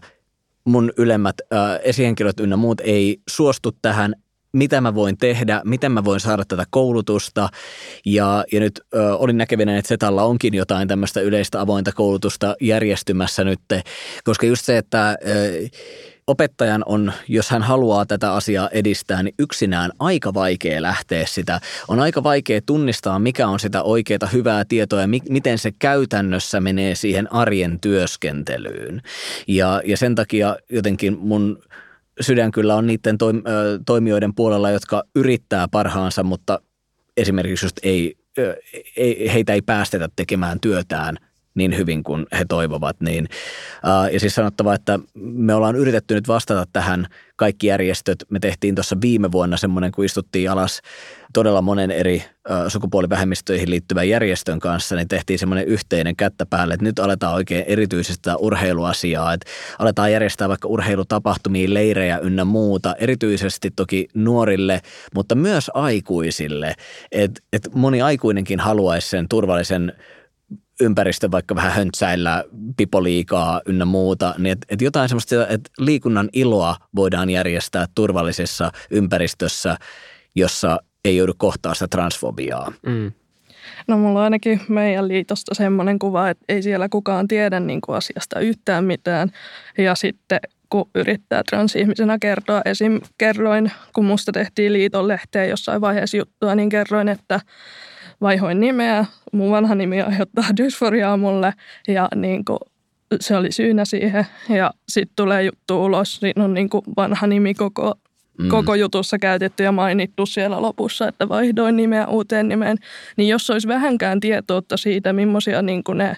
[0.64, 4.14] mun ylemmät äh, esihenkilöt ynnä muut ei suostu tähän,
[4.54, 7.48] mitä mä voin tehdä, miten mä voin saada tätä koulutusta.
[8.04, 13.44] Ja, ja nyt ö, olin näkevinen, että Setalla onkin jotain tämmöistä yleistä avointa koulutusta järjestymässä
[13.44, 13.60] nyt,
[14.24, 15.68] koska just se, että ö,
[16.26, 21.60] opettajan on, jos hän haluaa tätä asiaa edistää, niin yksinään aika vaikea lähteä sitä.
[21.88, 26.60] On aika vaikea tunnistaa, mikä on sitä oikeaa hyvää tietoa ja mi- miten se käytännössä
[26.60, 29.02] menee siihen arjen työskentelyyn.
[29.48, 31.62] Ja, ja sen takia jotenkin mun
[32.20, 33.18] sydän kyllä on niiden
[33.86, 36.60] toimijoiden puolella, jotka yrittää parhaansa, mutta
[37.16, 38.14] esimerkiksi just ei,
[38.96, 41.18] ei, heitä ei päästetä tekemään työtään
[41.54, 42.96] niin hyvin kuin he toivovat.
[43.00, 43.28] Niin,
[43.82, 48.24] ää, ja siis sanottava, että me ollaan yritetty nyt vastata tähän kaikki järjestöt.
[48.30, 50.80] Me tehtiin tuossa viime vuonna semmoinen, kun istuttiin alas
[51.32, 56.84] todella monen eri ää, sukupuolivähemmistöihin liittyvän järjestön kanssa, niin tehtiin semmoinen yhteinen kättä päälle, että
[56.84, 64.08] nyt aletaan oikein erityisesti urheiluasiaa, että aletaan järjestää vaikka urheilutapahtumia, leirejä ynnä muuta, erityisesti toki
[64.14, 64.80] nuorille,
[65.14, 66.74] mutta myös aikuisille,
[67.12, 69.92] että et moni aikuinenkin haluaisi sen turvallisen
[70.80, 72.44] ympäristö vaikka vähän höntsäillä,
[72.76, 79.76] pipoliikaa ynnä muuta, niin että et jotain semmoista, että liikunnan iloa voidaan järjestää turvallisessa ympäristössä,
[80.34, 82.72] jossa ei joudu kohtaa sitä transfobiaa.
[82.86, 83.12] Mm.
[83.88, 87.96] No mulla on ainakin meidän liitosta semmoinen kuva, että ei siellä kukaan tiedä niin kuin
[87.96, 89.30] asiasta yhtään mitään.
[89.78, 93.00] Ja sitten kun yrittää transihmisenä kertoa, esim.
[93.18, 97.40] kerroin, kun musta tehtiin liiton lehteen jossain vaiheessa juttua, niin kerroin, että
[98.20, 99.06] vaihoin nimeä.
[99.32, 101.52] Mun vanha nimi aiheuttaa dysforiaa mulle
[101.88, 102.58] ja niin kuin
[103.20, 104.26] se oli syynä siihen.
[104.48, 107.94] Ja sitten tulee juttu ulos, siinä on niin kuin vanha nimi koko,
[108.38, 108.48] mm.
[108.48, 112.76] koko jutussa käytetty ja mainittu siellä lopussa, että vaihdoin nimeä uuteen nimeen.
[113.16, 116.16] Niin jos olisi vähänkään tietoutta siitä, millaisia niin kuin ne,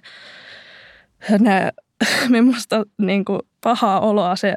[1.39, 1.73] ne
[2.29, 4.55] millaista niin kuin pahaa oloa se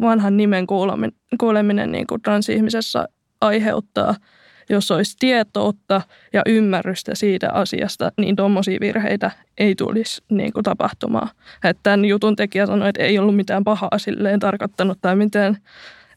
[0.00, 3.08] vanhan nimen kuuleminen, kuuleminen niin kuin transihmisessä
[3.40, 4.14] aiheuttaa–
[4.68, 6.00] jos olisi tietoutta
[6.32, 11.28] ja ymmärrystä siitä asiasta, niin tuommoisia virheitä ei tulisi niin kuin tapahtumaan.
[11.64, 15.56] Että tämän jutun tekijä sanoi, että ei ollut mitään pahaa silleen tarkoittanut tai mitään,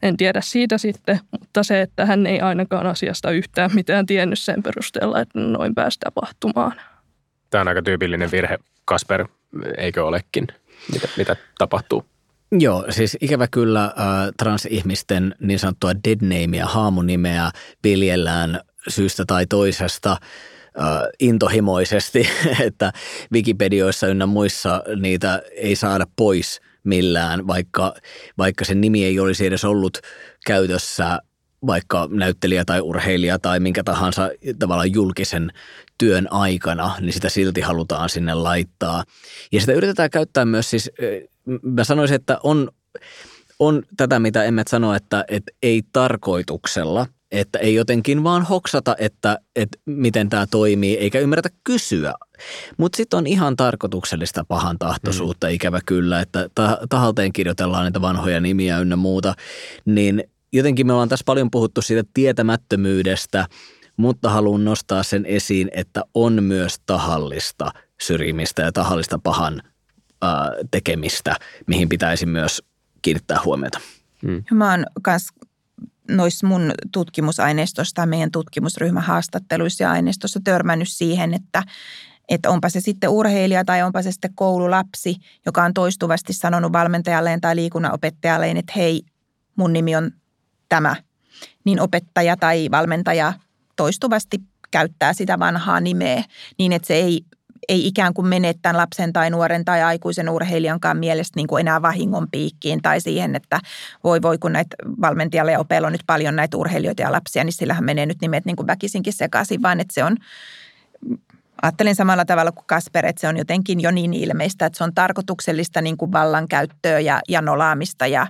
[0.02, 4.62] en tiedä siitä sitten, mutta se, että hän ei ainakaan asiasta yhtään mitään tiennyt sen
[4.62, 6.72] perusteella, että noin pääsi tapahtumaan.
[7.50, 9.28] Tämä on aika tyypillinen virhe, Kasper,
[9.78, 10.46] eikö olekin?
[10.92, 12.11] Mitä, mitä tapahtuu?
[12.58, 13.92] Joo, siis ikävä kyllä äh,
[14.36, 17.50] transihmisten niin sanottua dead namea, haamunimeä
[17.84, 20.18] viljellään syystä tai toisesta äh,
[21.20, 22.28] intohimoisesti,
[22.66, 22.92] että
[23.32, 27.94] Wikipedioissa ynnä muissa niitä ei saada pois millään, vaikka,
[28.38, 29.98] vaikka sen nimi ei olisi edes ollut
[30.46, 31.18] käytössä
[31.66, 35.52] vaikka näyttelijä tai urheilija tai minkä tahansa tavallaan julkisen
[35.98, 39.04] työn aikana, niin sitä silti halutaan sinne laittaa.
[39.52, 40.90] Ja sitä yritetään käyttää myös siis
[41.62, 42.68] mä sanoisin, että on,
[43.58, 49.38] on tätä, mitä Emmet sanoo, että, että ei tarkoituksella, että ei jotenkin vaan hoksata, että,
[49.56, 52.14] että miten tämä toimii, eikä ymmärretä kysyä.
[52.78, 55.52] Mutta sitten on ihan tarkoituksellista pahan tahtoisuutta, mm.
[55.52, 56.48] ikävä kyllä, että
[56.88, 59.34] tahalteen kirjoitellaan niitä vanhoja nimiä ynnä muuta.
[59.84, 63.46] Niin jotenkin me ollaan tässä paljon puhuttu siitä tietämättömyydestä,
[63.96, 69.62] mutta haluan nostaa sen esiin, että on myös tahallista syrjimistä ja tahallista pahan
[70.70, 72.62] tekemistä, mihin pitäisi myös
[73.02, 73.80] kiinnittää huomiota.
[74.22, 74.44] Hmm.
[74.50, 75.28] Mä oon myös
[76.10, 81.62] noissa mun tutkimusaineistosta, meidän tutkimusryhmähaastatteluissa ja aineistossa törmännyt siihen, että,
[82.28, 87.40] että onpa se sitten urheilija tai onpa se sitten koululapsi, joka on toistuvasti sanonut valmentajalleen
[87.40, 89.02] tai liikunnanopettajalleen, että hei,
[89.56, 90.10] mun nimi on
[90.68, 90.96] tämä,
[91.64, 93.32] niin opettaja tai valmentaja
[93.76, 94.38] toistuvasti
[94.70, 96.24] käyttää sitä vanhaa nimeä
[96.58, 97.20] niin, että se ei
[97.68, 101.82] ei ikään kuin mene tämän lapsen tai nuoren tai aikuisen urheilijankaan mielestä niin kuin enää
[101.82, 103.60] vahingon piikkiin tai siihen, että
[104.04, 107.52] voi voi kun näitä valmentajalle ja opeilla on nyt paljon näitä urheilijoita ja lapsia, niin
[107.52, 110.16] sillähän menee nyt nimet niin kuin väkisinkin sekaisin, vaan että se on
[111.62, 114.94] Ajattelen samalla tavalla kuin Kasper, että se on jotenkin jo niin ilmeistä, että se on
[114.94, 118.26] tarkoituksellista niin kuin vallankäyttöä ja, ja nolaamista ja,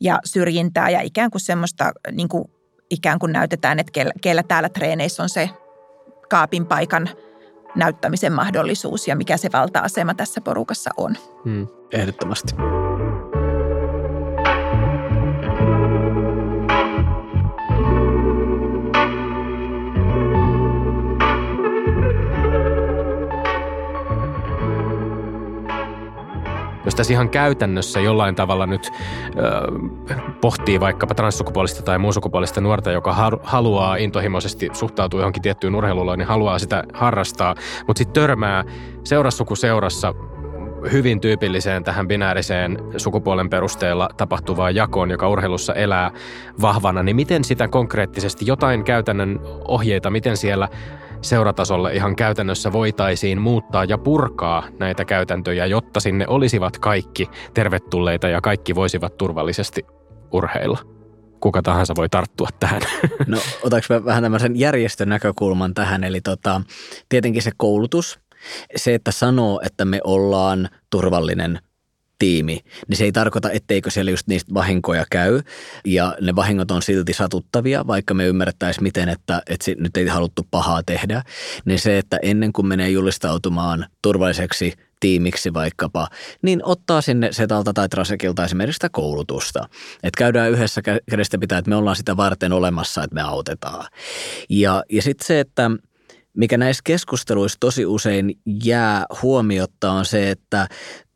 [0.00, 2.44] ja syrjintää ja ikään kuin semmoista niin kuin
[2.90, 5.50] ikään kuin näytetään, että kellä, kellä täällä treeneissä on se
[6.28, 7.08] kaapin paikan–
[7.76, 11.14] näyttämisen mahdollisuus ja mikä se valta-asema tässä porukassa on.
[11.44, 12.54] Hmm, ehdottomasti.
[26.96, 28.92] Tässä ihan käytännössä jollain tavalla nyt ö,
[30.40, 36.58] pohtii vaikkapa transsukupuolista tai muunsukupuolista nuorta, joka haluaa intohimoisesti suhtautua johonkin tiettyyn urheiluun, niin haluaa
[36.58, 37.54] sitä harrastaa,
[37.86, 38.64] mutta sitten törmää
[39.04, 40.14] seurassukuseurassa
[40.92, 46.10] hyvin tyypilliseen tähän binääriseen sukupuolen perusteella tapahtuvaan jakoon, joka urheilussa elää
[46.60, 50.68] vahvana, niin miten sitä konkreettisesti, jotain käytännön ohjeita, miten siellä
[51.26, 58.40] seuratasolle ihan käytännössä voitaisiin muuttaa ja purkaa näitä käytäntöjä, jotta sinne olisivat kaikki tervetulleita ja
[58.40, 59.86] kaikki voisivat turvallisesti
[60.32, 60.78] urheilla?
[61.40, 62.82] Kuka tahansa voi tarttua tähän.
[63.26, 66.62] No otaks vähän tämmöisen järjestön näkökulman tähän, eli tota,
[67.08, 68.20] tietenkin se koulutus,
[68.76, 71.58] se, että sanoo, että me ollaan turvallinen
[72.18, 75.42] tiimi, niin se ei tarkoita, etteikö siellä just niistä vahinkoja käy.
[75.86, 80.46] Ja ne vahingot on silti satuttavia, vaikka me ymmärrettäisiin miten, että, että nyt ei haluttu
[80.50, 81.22] pahaa tehdä.
[81.64, 86.08] Niin se, että ennen kuin menee julistautumaan turvalliseksi tiimiksi vaikkapa,
[86.42, 89.68] niin ottaa sinne Setalta tai Trasekilta esimerkiksi sitä koulutusta.
[90.02, 93.86] Että käydään yhdessä kädestä pitää, että me ollaan sitä varten olemassa, että me autetaan.
[94.50, 95.70] Ja, ja sitten se, että–
[96.36, 100.68] mikä näissä keskusteluissa tosi usein jää huomiotta on se, että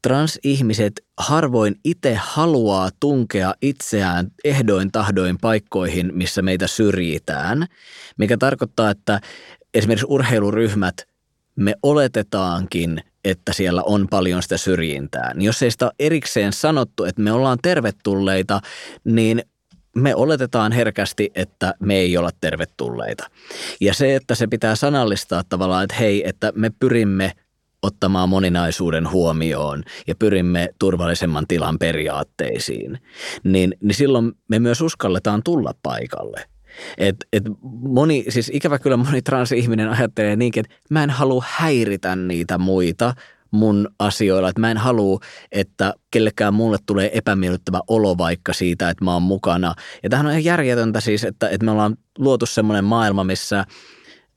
[0.02, 7.66] transihmiset harvoin itse haluaa tunkea itseään ehdoin tahdoin paikkoihin, missä meitä syrjitään,
[8.16, 9.20] mikä tarkoittaa, että
[9.74, 11.06] esimerkiksi urheiluryhmät,
[11.56, 15.34] me oletetaankin, että siellä on paljon sitä syrjintää.
[15.34, 18.60] Niin jos ei sitä ole erikseen sanottu, että me ollaan tervetulleita,
[19.04, 19.42] niin
[19.96, 23.30] me oletetaan herkästi, että me ei olla tervetulleita.
[23.80, 27.32] Ja se, että se pitää sanallistaa tavallaan, että hei, että me pyrimme
[27.82, 32.98] ottamaan moninaisuuden huomioon ja pyrimme turvallisemman tilan periaatteisiin,
[33.44, 36.44] niin, niin silloin me myös uskalletaan tulla paikalle.
[36.98, 42.16] Et, et moni, siis ikävä kyllä moni transihminen ajattelee niinkin, että mä en halua häiritä
[42.16, 43.14] niitä muita,
[43.50, 44.48] mun asioilla.
[44.48, 45.20] Että mä en halua,
[45.52, 49.74] että kellekään mulle tulee epämiellyttävä olo vaikka siitä, että mä oon mukana.
[50.02, 53.64] Ja tämähän on ihan järjetöntä siis, että, että me ollaan luotu semmoinen maailma, missä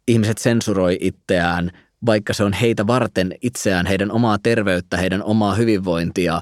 [0.07, 1.71] ihmiset sensuroi itseään,
[2.05, 6.41] vaikka se on heitä varten itseään, heidän omaa terveyttä, heidän omaa hyvinvointia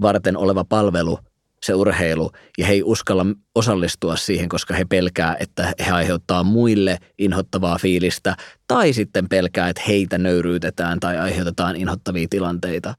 [0.00, 1.18] varten oleva palvelu–
[1.66, 6.98] se urheilu ja he ei uskalla osallistua siihen, koska he pelkää, että he aiheuttaa muille
[7.18, 8.36] inhottavaa fiilistä
[8.68, 12.94] tai sitten pelkää, että heitä nöyryytetään tai aiheutetaan inhottavia tilanteita.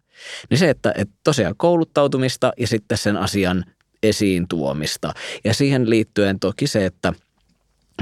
[0.50, 3.66] Niin se, että, että tosiaan kouluttautumista ja sitten sen asian
[4.04, 5.14] esiin tuomista.
[5.44, 7.14] Ja siihen liittyen toki se, että,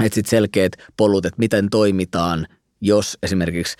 [0.04, 2.46] että sitten selkeät polut, että miten toimitaan,
[2.86, 3.76] jos esimerkiksi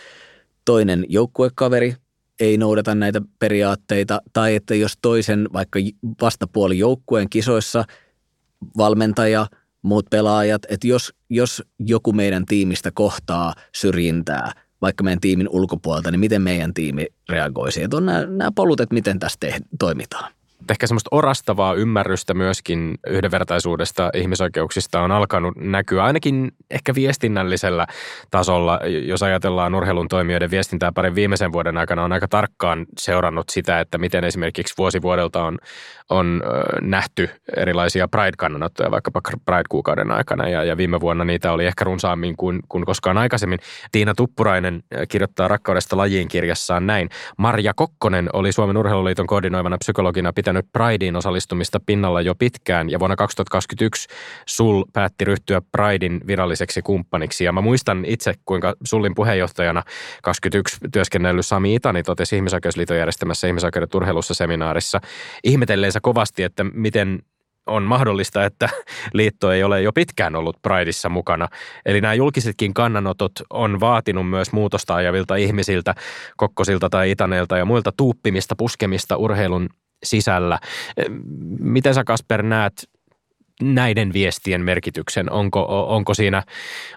[0.65, 1.95] toinen joukkuekaveri
[2.41, 5.79] ei noudata näitä periaatteita, tai että jos toisen vaikka
[6.23, 7.85] vastapuoli joukkueen kisoissa
[8.77, 9.47] valmentaja,
[9.83, 16.21] muut pelaajat, että jos, jos joku meidän tiimistä kohtaa syrjintää, vaikka meidän tiimin ulkopuolelta, niin
[16.21, 17.83] miten meidän tiimi reagoisi.
[17.83, 20.33] Että on nämä, nämä polut, että miten tässä te, toimitaan
[20.71, 27.87] ehkä semmoista orastavaa ymmärrystä myöskin yhdenvertaisuudesta ihmisoikeuksista on alkanut näkyä ainakin ehkä viestinnällisellä
[28.31, 28.81] tasolla.
[29.07, 33.99] Jos ajatellaan urheilun toimijoiden viestintää parin viimeisen vuoden aikana, on aika tarkkaan seurannut sitä, että
[33.99, 35.59] miten esimerkiksi vuosi vuodelta on,
[36.11, 36.43] on
[36.81, 42.61] nähty erilaisia Pride-kannanottoja vaikkapa Pride-kuukauden aikana ja, ja viime vuonna niitä oli ehkä runsaammin kuin,
[42.69, 43.59] kuin koskaan aikaisemmin.
[43.93, 47.09] Tiina Tuppurainen kirjoittaa Rakkaudesta lajiin kirjassaan näin.
[47.39, 53.17] Marja Kokkonen oli Suomen Urheiluliiton koordinoivana psykologina pitänyt Prideen osallistumista pinnalla jo pitkään ja vuonna
[53.17, 54.09] 2021
[54.47, 57.45] Sul päätti ryhtyä Pridein viralliseksi kumppaniksi.
[57.45, 59.83] Ja mä muistan itse, kuinka Sullin puheenjohtajana
[60.23, 65.01] 21 työskennellyt Sami Itani totesi Ihmisoikeusliiton järjestämässä ihmisoikeudet urheilussa seminaarissa
[65.45, 67.23] ihmetelleensä kovasti, että miten
[67.67, 68.69] on mahdollista, että
[69.13, 71.49] liitto ei ole jo pitkään ollut Prideissa mukana.
[71.87, 75.95] Eli nämä julkisetkin kannanotot on vaatinut myös muutosta ajavilta ihmisiltä,
[76.37, 79.69] Kokkosilta tai Itaneilta ja muilta tuuppimista, puskemista urheilun
[80.03, 80.59] sisällä.
[81.59, 82.73] Miten sä Kasper näet
[83.63, 85.31] näiden viestien merkityksen?
[85.33, 86.43] Onko, onko, siinä,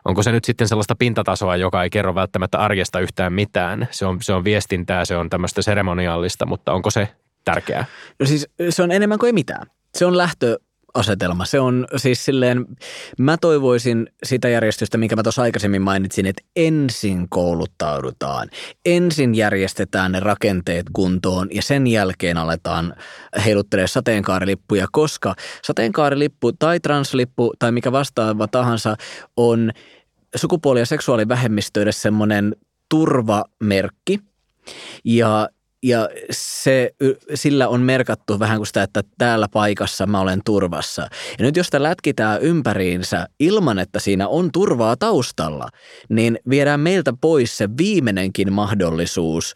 [0.06, 3.88] onko se nyt sitten sellaista pintatasoa, joka ei kerro välttämättä arjesta yhtään mitään?
[3.92, 7.08] Se on, se on viestintää, se on tämmöistä seremoniallista, mutta onko se
[7.46, 7.86] tärkeää?
[8.20, 9.68] No siis se on enemmän kuin mitään.
[9.98, 10.60] Se on lähtö
[10.94, 11.46] asetelma.
[11.46, 12.66] Se on siis silleen,
[13.18, 18.50] mä toivoisin sitä järjestystä, minkä mä tuossa aikaisemmin mainitsin, että ensin kouluttaudutaan.
[18.86, 22.96] Ensin järjestetään ne rakenteet kuntoon ja sen jälkeen aletaan
[23.46, 28.96] heiluttelemaan sateenkaarilippuja, koska sateenkaarilippu tai translippu tai mikä vastaava tahansa
[29.38, 29.72] on
[30.36, 32.56] sukupuoli- ja seksuaalivähemmistöille semmoinen
[32.90, 34.20] turvamerkki.
[35.04, 35.50] Ja
[35.84, 36.92] ja se,
[37.34, 41.02] sillä on merkattu vähän kuin sitä, että täällä paikassa mä olen turvassa.
[41.40, 45.70] Ja nyt jos sitä lätkitään ympäriinsä ilman, että siinä on turvaa taustalla,
[46.10, 49.54] niin viedään meiltä pois se viimeinenkin mahdollisuus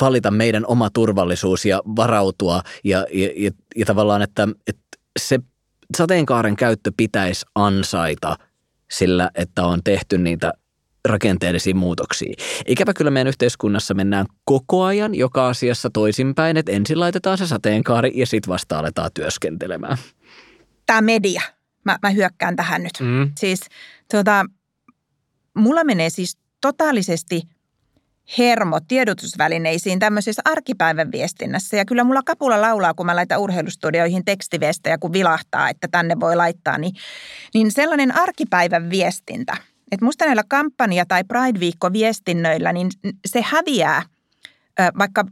[0.00, 5.38] valita meidän oma turvallisuus ja varautua ja, ja, ja, ja tavallaan, että, että se
[5.96, 8.36] sateenkaaren käyttö pitäisi ansaita
[8.90, 10.52] sillä, että on tehty niitä
[11.08, 12.34] rakenteellisia muutoksia.
[12.66, 18.12] Ikävä kyllä meidän yhteiskunnassa mennään koko ajan joka asiassa toisinpäin, että ensin laitetaan se sateenkaari
[18.14, 19.98] ja sitten vasta aletaan työskentelemään.
[20.86, 21.42] Tämä media,
[21.84, 22.92] mä, mä hyökkään tähän nyt.
[23.00, 23.32] Mm.
[23.38, 23.60] Siis
[24.10, 24.44] tuota,
[25.56, 27.42] mulla menee siis totaalisesti
[28.38, 31.76] hermo tiedotusvälineisiin tämmöisessä arkipäivän viestinnässä.
[31.76, 36.36] Ja kyllä mulla kapula laulaa, kun mä laitan urheilustudioihin tekstivestejä, kun vilahtaa, että tänne voi
[36.36, 36.78] laittaa.
[36.78, 36.94] Niin,
[37.54, 39.56] niin sellainen arkipäivän viestintä–
[39.92, 42.90] että musta näillä kampanja- tai Pride-viikko-viestinnöillä, niin
[43.26, 44.02] se häviää
[44.98, 45.24] vaikka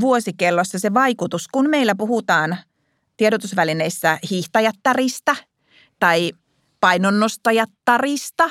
[0.00, 2.58] vuosikellossa se vaikutus, kun meillä puhutaan
[3.16, 5.36] tiedotusvälineissä hiihtäjättäristä
[6.00, 6.32] tai
[6.80, 8.50] painonnostajattarista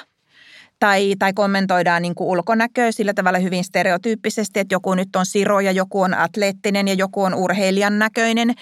[0.79, 5.59] tai, tai kommentoidaan niin kuin ulkonäköä sillä tavalla hyvin stereotyyppisesti, että joku nyt on siro
[5.59, 8.53] ja joku on atleettinen ja joku on urheilijan näköinen.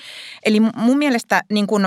[0.45, 1.85] Eli mun mielestä, niin kuin,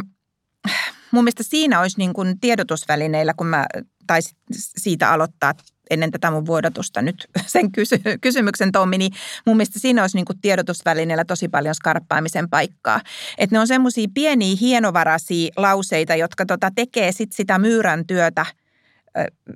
[1.11, 3.67] mun mielestä siinä olisi niin kuin tiedotusvälineillä, kun mä
[4.09, 4.21] tai
[4.55, 5.55] siitä aloittaa
[5.91, 9.13] ennen tätä mun vuodatusta nyt sen kysy- kysymyksen Tommi, niin
[9.47, 13.01] mun mielestä siinä olisi niin tiedotusvälineellä tosi paljon skarppaamisen paikkaa.
[13.39, 18.47] Että ne on semmoisia pieniä hienovaraisia lauseita, jotka tota tekee sit sitä myyrän työtä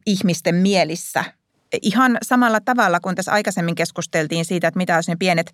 [0.07, 1.25] ihmisten mielissä–
[1.83, 5.53] ihan samalla tavalla kuin tässä aikaisemmin keskusteltiin siitä, että mitä olisi ne pienet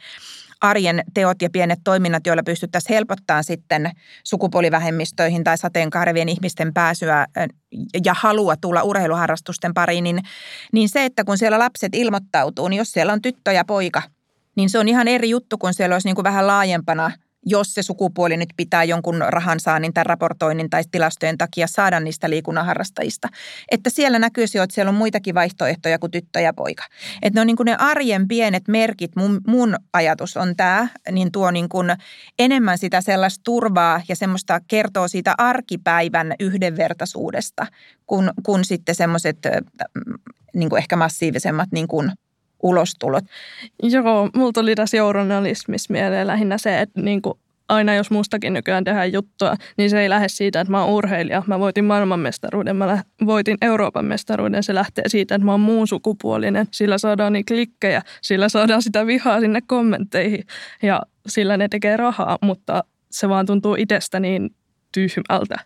[0.61, 3.91] arjen teot ja pienet toiminnat, joilla pystyttäisiin helpottamaan sitten
[4.25, 7.27] sukupuolivähemmistöihin tai sateenkaarevien ihmisten pääsyä
[8.05, 10.23] ja halua tulla urheiluharrastusten pariin, niin,
[10.73, 14.03] niin se, että kun siellä lapset ilmoittautuu, niin jos siellä on tyttö ja poika,
[14.57, 17.11] niin se on ihan eri juttu, kun siellä olisi niin kuin vähän laajempana–
[17.47, 22.67] jos se sukupuoli nyt pitää jonkun rahansaannin tai raportoinnin tai tilastojen takia saada niistä liikunnan
[22.67, 23.29] harrastajista.
[23.71, 26.85] Että siellä näkyisi jo, että siellä on muitakin vaihtoehtoja kuin tyttö ja poika.
[27.23, 31.33] Että ne on niin kuin ne arjen pienet merkit, mun, mun ajatus on tämä, niin
[31.33, 31.97] tuo niin kuin
[32.39, 37.67] enemmän sitä sellaista turvaa ja semmoista kertoo siitä arkipäivän yhdenvertaisuudesta,
[38.07, 39.39] kun, kun sitten semmoiset
[40.55, 42.13] niin kuin ehkä massiivisemmat niin kuin
[42.63, 43.25] ulostulot.
[43.83, 47.35] Joo, mulla tuli tässä journalismissa mieleen lähinnä se, että niin kuin
[47.69, 51.43] aina jos mustakin nykyään tehdään juttua, niin se ei lähde siitä, että mä oon urheilija.
[51.47, 54.63] Mä voitin maailmanmestaruuden, mä voitin Euroopan mestaruuden.
[54.63, 56.67] Se lähtee siitä, että mä oon muun sukupuolinen.
[56.71, 60.45] Sillä saadaan niin klikkejä, sillä saadaan sitä vihaa sinne kommentteihin
[60.83, 64.51] ja sillä ne tekee rahaa, mutta se vaan tuntuu itsestä niin
[64.93, 65.57] tyhmältä.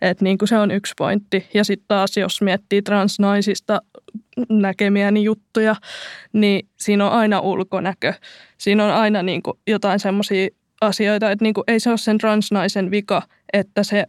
[0.00, 1.48] Että niin kuin se on yksi pointti.
[1.54, 3.80] Ja sitten taas, jos miettii transnaisista
[4.48, 5.76] näkemiäni juttuja,
[6.32, 8.14] niin siinä on aina ulkonäkö.
[8.58, 10.48] Siinä on aina niin kuin jotain semmoisia
[10.80, 13.22] asioita, että niin kuin ei se ole sen transnaisen vika,
[13.52, 14.04] että se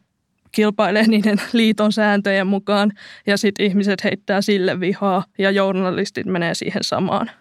[0.51, 2.91] kilpailee niiden liiton sääntöjen mukaan
[3.27, 7.31] ja sitten ihmiset heittää sille vihaa ja journalistit menee siihen samaan.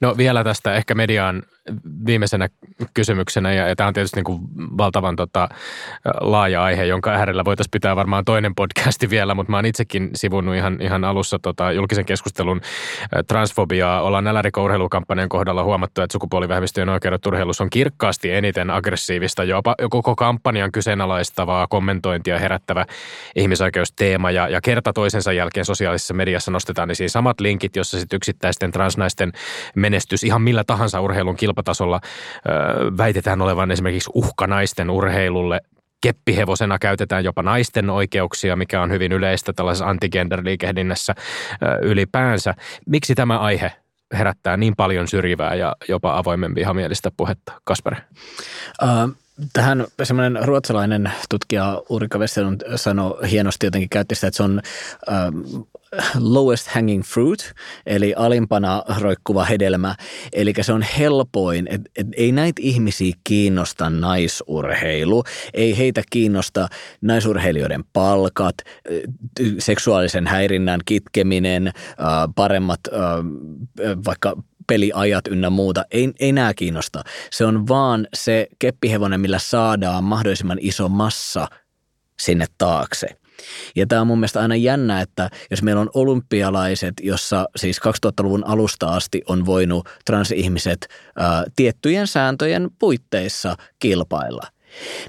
[0.00, 1.42] No vielä tästä ehkä mediaan
[2.06, 2.48] viimeisenä
[2.94, 5.48] kysymyksenä, ja, ja tämä on tietysti niin kuin valtavan tota,
[6.20, 10.54] laaja aihe, jonka äärellä voitaisiin pitää varmaan toinen podcasti vielä, mutta mä oon itsekin sivunnut
[10.54, 12.60] ihan, ihan alussa tota, julkisen keskustelun
[13.28, 14.02] transfobiaa.
[14.02, 20.72] Ollaan nälärikourheilukampanjan kohdalla huomattu, että sukupuolivähemmistöjen oikeudet urheilussa on kirkkaasti eniten aggressiivista, jopa koko kampanjan
[20.72, 22.86] kyseenalaistavaa kommentointia herättävä
[23.36, 28.72] ihmisoikeusteema, ja, ja kerta toisensa jälkeen sosiaalisessa mediassa nostetaan niin samat linkit, jossa sitten yksittäisten
[28.72, 29.32] transnaisten
[29.76, 32.00] menestys ihan millä tahansa urheilun kilpatasolla
[32.96, 35.60] väitetään olevan esimerkiksi uhka naisten urheilulle.
[36.00, 41.14] Keppihevosena käytetään jopa naisten oikeuksia, mikä on hyvin yleistä tällaisessa antigender-liikehdinnässä
[41.82, 42.54] ylipäänsä.
[42.86, 43.72] Miksi tämä aihe
[44.12, 47.52] herättää niin paljon syrjivää ja jopa avoimen vihamielistä puhetta?
[47.64, 47.94] Kasper?
[49.52, 54.60] Tähän semmoinen ruotsalainen tutkija Urika Westerlund sanoi hienosti jotenkin käytti sitä, että se on
[56.20, 57.52] lowest hanging fruit,
[57.86, 59.94] eli alimpana roikkuva hedelmä.
[60.32, 65.24] Eli se on helpoin, että et ei näitä ihmisiä kiinnosta naisurheilu,
[65.54, 66.68] ei heitä kiinnosta
[67.00, 68.54] naisurheilijoiden palkat,
[69.58, 71.72] seksuaalisen häirinnän kitkeminen,
[72.34, 72.80] paremmat
[74.06, 74.36] vaikka
[74.66, 75.84] peliajat ynnä muuta.
[76.20, 77.02] Ei, nämä kiinnosta.
[77.30, 81.48] Se on vaan se keppihevonen, millä saadaan mahdollisimman iso massa
[82.20, 83.06] sinne taakse.
[83.76, 88.46] Ja tämä on mun mielestä aina jännä, että jos meillä on olympialaiset, jossa siis 2000-luvun
[88.46, 94.46] alusta asti on voinut transihmiset ää, tiettyjen sääntöjen puitteissa kilpailla,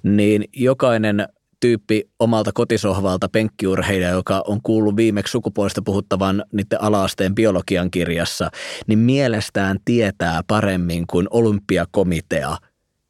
[0.04, 1.28] niin jokainen
[1.60, 8.50] tyyppi omalta kotisohvalta penkkiurheilija, joka on kuullut viimeksi sukupuolesta puhuttavan niiden alaasteen biologian kirjassa,
[8.88, 12.58] niin mielestään tietää paremmin kuin olympiakomitea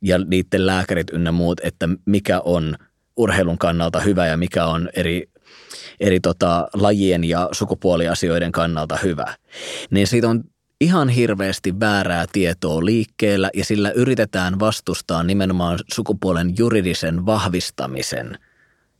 [0.02, 2.76] ja niiden lääkärit ynnä muut, että mikä on
[3.18, 5.30] urheilun kannalta hyvä ja mikä on eri,
[6.00, 9.36] eri tota, lajien ja sukupuoliasioiden kannalta hyvä.
[9.90, 10.44] Niin siitä on
[10.82, 18.40] ihan hirveästi väärää tietoa liikkeellä ja sillä yritetään vastustaa nimenomaan sukupuolen juridisen vahvistamisen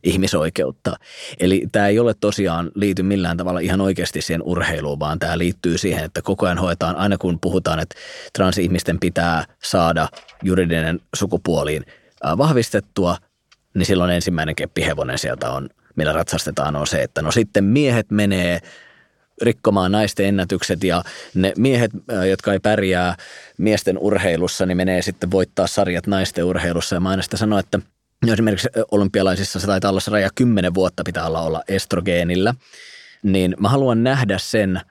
[0.04, 0.96] ihmisoikeutta.
[1.40, 5.78] Eli tämä ei ole tosiaan liity millään tavalla ihan oikeasti siihen urheiluun, vaan tämä liittyy
[5.78, 7.96] siihen, että koko ajan hoetaan, aina kun puhutaan, että
[8.32, 10.08] transihmisten pitää saada
[10.42, 11.84] juridinen sukupuoliin
[12.38, 13.16] vahvistettua,
[13.76, 18.60] niin silloin ensimmäinen keppihevonen sieltä on, millä ratsastetaan, on se, että no sitten miehet menee
[19.42, 21.02] rikkomaan naisten ennätykset ja
[21.34, 21.90] ne miehet,
[22.30, 23.16] jotka ei pärjää
[23.58, 26.96] miesten urheilussa, niin menee sitten voittaa sarjat naisten urheilussa.
[26.96, 27.80] Ja mä aina sitä sanon, että
[28.32, 32.54] esimerkiksi olympialaisissa se taitaa olla se raja 10 vuotta pitää olla, olla estrogeenillä,
[33.22, 34.80] niin mä haluan nähdä sen–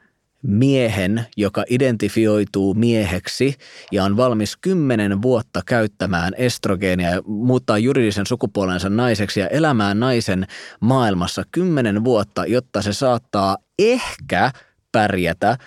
[0.48, 3.56] miehen, joka identifioituu mieheksi
[3.92, 10.48] ja on valmis kymmenen vuotta käyttämään estrogeenia ja muuttaa juridisen sukupuolensa naiseksi ja elämään naisen
[10.80, 14.52] maailmassa kymmenen vuotta, jotta se saattaa ehkä
[14.92, 15.58] pärjätä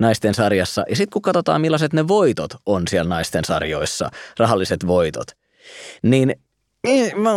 [0.00, 0.84] naisten sarjassa.
[0.88, 5.26] Ja sitten kun katsotaan, millaiset ne voitot on siellä naisten sarjoissa, rahalliset voitot,
[6.02, 6.34] niin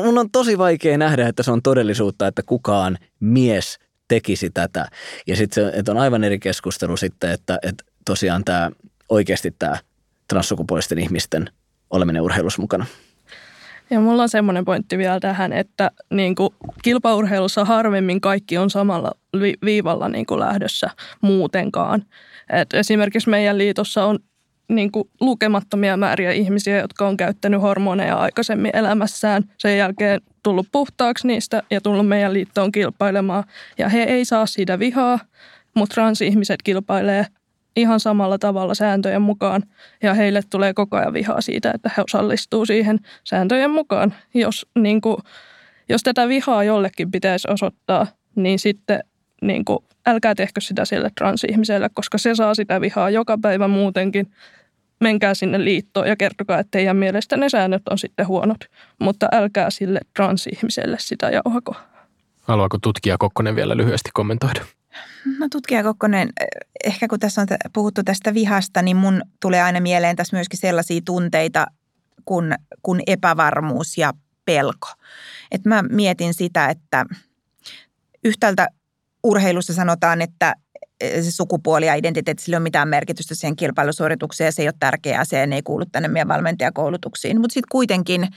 [0.03, 3.77] mun on tosi vaikea nähdä, että se on todellisuutta, että kukaan mies
[4.11, 4.85] tekisi tätä.
[5.27, 8.71] Ja sitten on aivan eri keskustelu sitten, että, että tosiaan tämä
[9.09, 9.77] oikeasti tämä
[10.27, 11.49] transsukupuolisten ihmisten
[11.89, 12.85] oleminen urheilussa mukana.
[13.89, 16.49] Ja mulla on semmoinen pointti vielä tähän, että niin kuin
[16.83, 19.11] kilpaurheilussa harvemmin kaikki on samalla
[19.65, 20.89] viivalla niin kuin lähdössä
[21.21, 22.05] muutenkaan.
[22.49, 24.19] Et esimerkiksi meidän liitossa on
[24.69, 29.43] niin kuin lukemattomia määriä ihmisiä, jotka on käyttänyt hormoneja aikaisemmin elämässään.
[29.57, 33.43] Sen jälkeen tullut puhtaaksi niistä ja tullut meidän liittoon kilpailemaan.
[33.77, 35.19] Ja he ei saa siitä vihaa,
[35.75, 37.25] mutta transihmiset kilpailee
[37.75, 39.63] ihan samalla tavalla sääntöjen mukaan.
[40.03, 44.13] Ja heille tulee koko ajan vihaa siitä, että he osallistuu siihen sääntöjen mukaan.
[44.33, 45.17] Jos, niin kuin,
[45.89, 48.99] jos tätä vihaa jollekin pitäisi osoittaa, niin sitten
[49.41, 54.31] niin kuin, älkää tehkö sitä sille transihmiselle, koska se saa sitä vihaa joka päivä muutenkin
[55.01, 58.57] menkää sinne liittoon ja kertokaa, että teidän mielestä ne säännöt on sitten huonot.
[58.99, 61.75] Mutta älkää sille transihmiselle sitä jauhako.
[62.41, 64.65] Haluaako tutkija Kokkonen vielä lyhyesti kommentoida?
[65.39, 66.29] No tutkija Kokkonen,
[66.85, 71.01] ehkä kun tässä on puhuttu tästä vihasta, niin mun tulee aina mieleen tässä myöskin sellaisia
[71.05, 71.65] tunteita
[72.25, 74.13] kuin, kuin epävarmuus ja
[74.45, 74.87] pelko.
[75.51, 77.05] Et mä mietin sitä, että
[78.23, 78.67] yhtäältä
[79.23, 80.55] urheilussa sanotaan, että
[81.21, 84.73] se sukupuoli ja identiteetti, sillä ei ole mitään merkitystä siihen kilpailusuoritukseen ja se ei ole
[84.79, 87.41] tärkeä asia ja ne ei kuulu tänne meidän valmentajakoulutuksiin.
[87.41, 88.27] Mutta sitten kuitenkin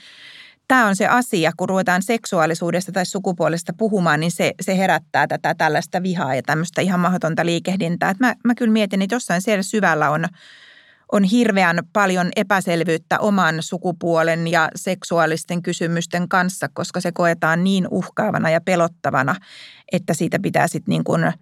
[0.69, 5.55] tämä on se asia, kun ruvetaan seksuaalisuudesta tai sukupuolesta puhumaan, niin se, se herättää tätä
[5.55, 8.11] tällaista vihaa ja tämmöistä ihan mahdotonta liikehdintää.
[8.11, 10.25] Et mä, mä kyllä mietin, että jossain siellä syvällä on,
[11.13, 18.51] on hirveän paljon epäselvyyttä oman sukupuolen ja seksuaalisten kysymysten kanssa, koska se koetaan niin uhkaavana
[18.51, 19.37] ja pelottavana,
[19.93, 21.33] että siitä pitää sitten niin kuin–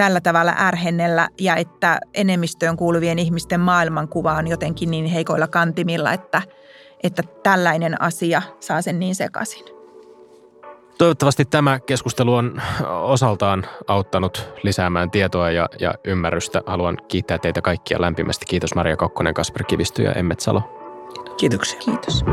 [0.00, 6.42] tällä tavalla ärhennellä ja että enemmistöön kuuluvien ihmisten maailmankuva on jotenkin niin heikoilla kantimilla, että,
[7.02, 9.64] että tällainen asia saa sen niin sekaisin.
[10.98, 12.62] Toivottavasti tämä keskustelu on
[13.02, 16.62] osaltaan auttanut lisäämään tietoa ja, ja ymmärrystä.
[16.66, 18.46] Haluan kiittää teitä kaikkia lämpimästi.
[18.48, 20.62] Kiitos Maria Kokkonen, Kasper Kivistö ja Emmet Salo.
[21.36, 21.78] Kiitoksia.
[21.78, 22.24] Kiitos.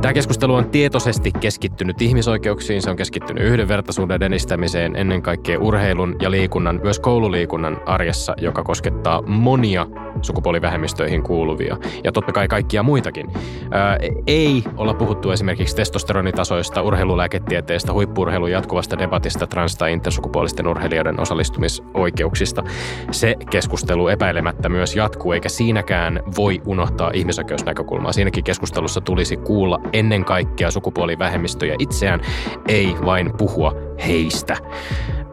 [0.00, 6.30] Tämä keskustelu on tietoisesti keskittynyt ihmisoikeuksiin, se on keskittynyt yhdenvertaisuuden edistämiseen, ennen kaikkea urheilun ja
[6.30, 9.86] liikunnan, myös koululiikunnan arjessa, joka koskettaa monia
[10.22, 13.26] sukupuolivähemmistöihin kuuluvia ja totta kai kaikkia muitakin.
[13.70, 22.64] Ää, ei olla puhuttu esimerkiksi testosteronitasoista, urheilulääketieteestä, huippurheilun jatkuvasta debatista trans- tai intersukupuolisten urheilijoiden osallistumisoikeuksista.
[23.10, 28.12] Se keskustelu epäilemättä myös jatkuu, eikä siinäkään voi unohtaa ihmisoikeusnäkökulmaa.
[28.12, 32.20] Siinäkin keskustelussa tulisi kuulla ennen kaikkea sukupuolivähemmistöjä itseään,
[32.68, 33.72] ei vain puhua
[34.06, 34.56] heistä.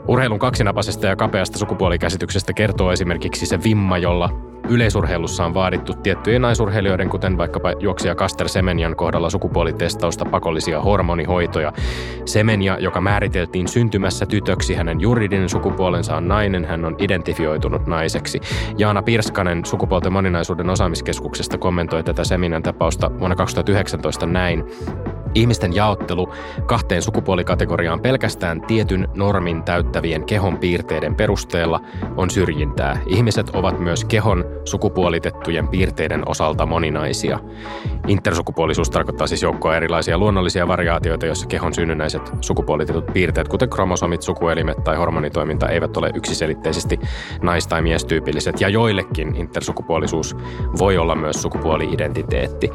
[0.07, 4.29] Urheilun kaksinapaisesta ja kapeasta sukupuolikäsityksestä kertoo esimerkiksi se vimma, jolla
[4.69, 11.73] yleisurheilussa on vaadittu tiettyjen naisurheilijoiden, kuten vaikkapa juoksija Kaster Semenjan kohdalla sukupuolitestausta pakollisia hormonihoitoja.
[12.25, 18.39] Semenia, joka määriteltiin syntymässä tytöksi, hänen juridinen sukupuolensa on nainen, hän on identifioitunut naiseksi.
[18.77, 24.63] Jaana Pirskanen sukupuolten moninaisuuden osaamiskeskuksesta kommentoi tätä Semenian tapausta vuonna 2019 näin.
[25.35, 26.33] Ihmisten jaottelu
[26.65, 31.81] kahteen sukupuolikategoriaan pelkästään tietyn normin täyttävien kehon piirteiden perusteella
[32.17, 32.99] on syrjintää.
[33.07, 37.39] Ihmiset ovat myös kehon sukupuolitettujen piirteiden osalta moninaisia.
[38.07, 44.83] Intersukupuolisuus tarkoittaa siis joukkoa erilaisia luonnollisia variaatioita, joissa kehon synnynnäiset sukupuolitetut piirteet, kuten kromosomit, sukuelimet
[44.83, 46.99] tai hormonitoiminta, eivät ole yksiselitteisesti
[47.41, 50.37] nais- tai miestyypilliset, ja joillekin intersukupuolisuus
[50.79, 52.71] voi olla myös sukupuoli-identiteetti.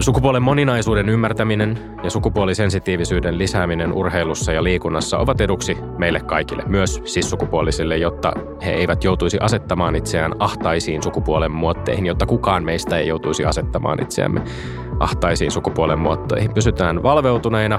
[0.00, 7.96] Sukupuolen moninaisuuden ymmärtäminen ja sukupuolisensitiivisyyden lisääminen urheilussa ja liikunnassa ovat eduksi meille kaikille, myös sissukupuolisille,
[7.96, 8.32] jotta
[8.64, 14.42] he eivät joutuisi asettamaan itseään ahtaisiin sukupuolen muotteihin, jotta kukaan meistä ei joutuisi asettamaan itseämme
[15.00, 16.54] ahtaisiin sukupuolen muottoihin.
[16.54, 17.78] Pysytään valveutuneina,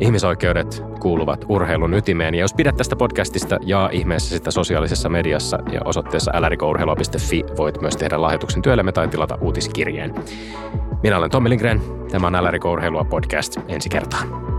[0.00, 2.34] ihmisoikeudet kuuluvat urheilun ytimeen.
[2.34, 7.96] Ja jos pidät tästä podcastista, ja ihmeessä sitä sosiaalisessa mediassa ja osoitteessa älärikourheilua.fi voit myös
[7.96, 10.14] tehdä lahjoituksen työllemme tai tilata uutiskirjeen.
[11.04, 11.80] Minä olen Tommi Lindgren.
[12.10, 13.56] Tämä on Älärikourheilua podcast.
[13.68, 14.53] Ensi kertaan.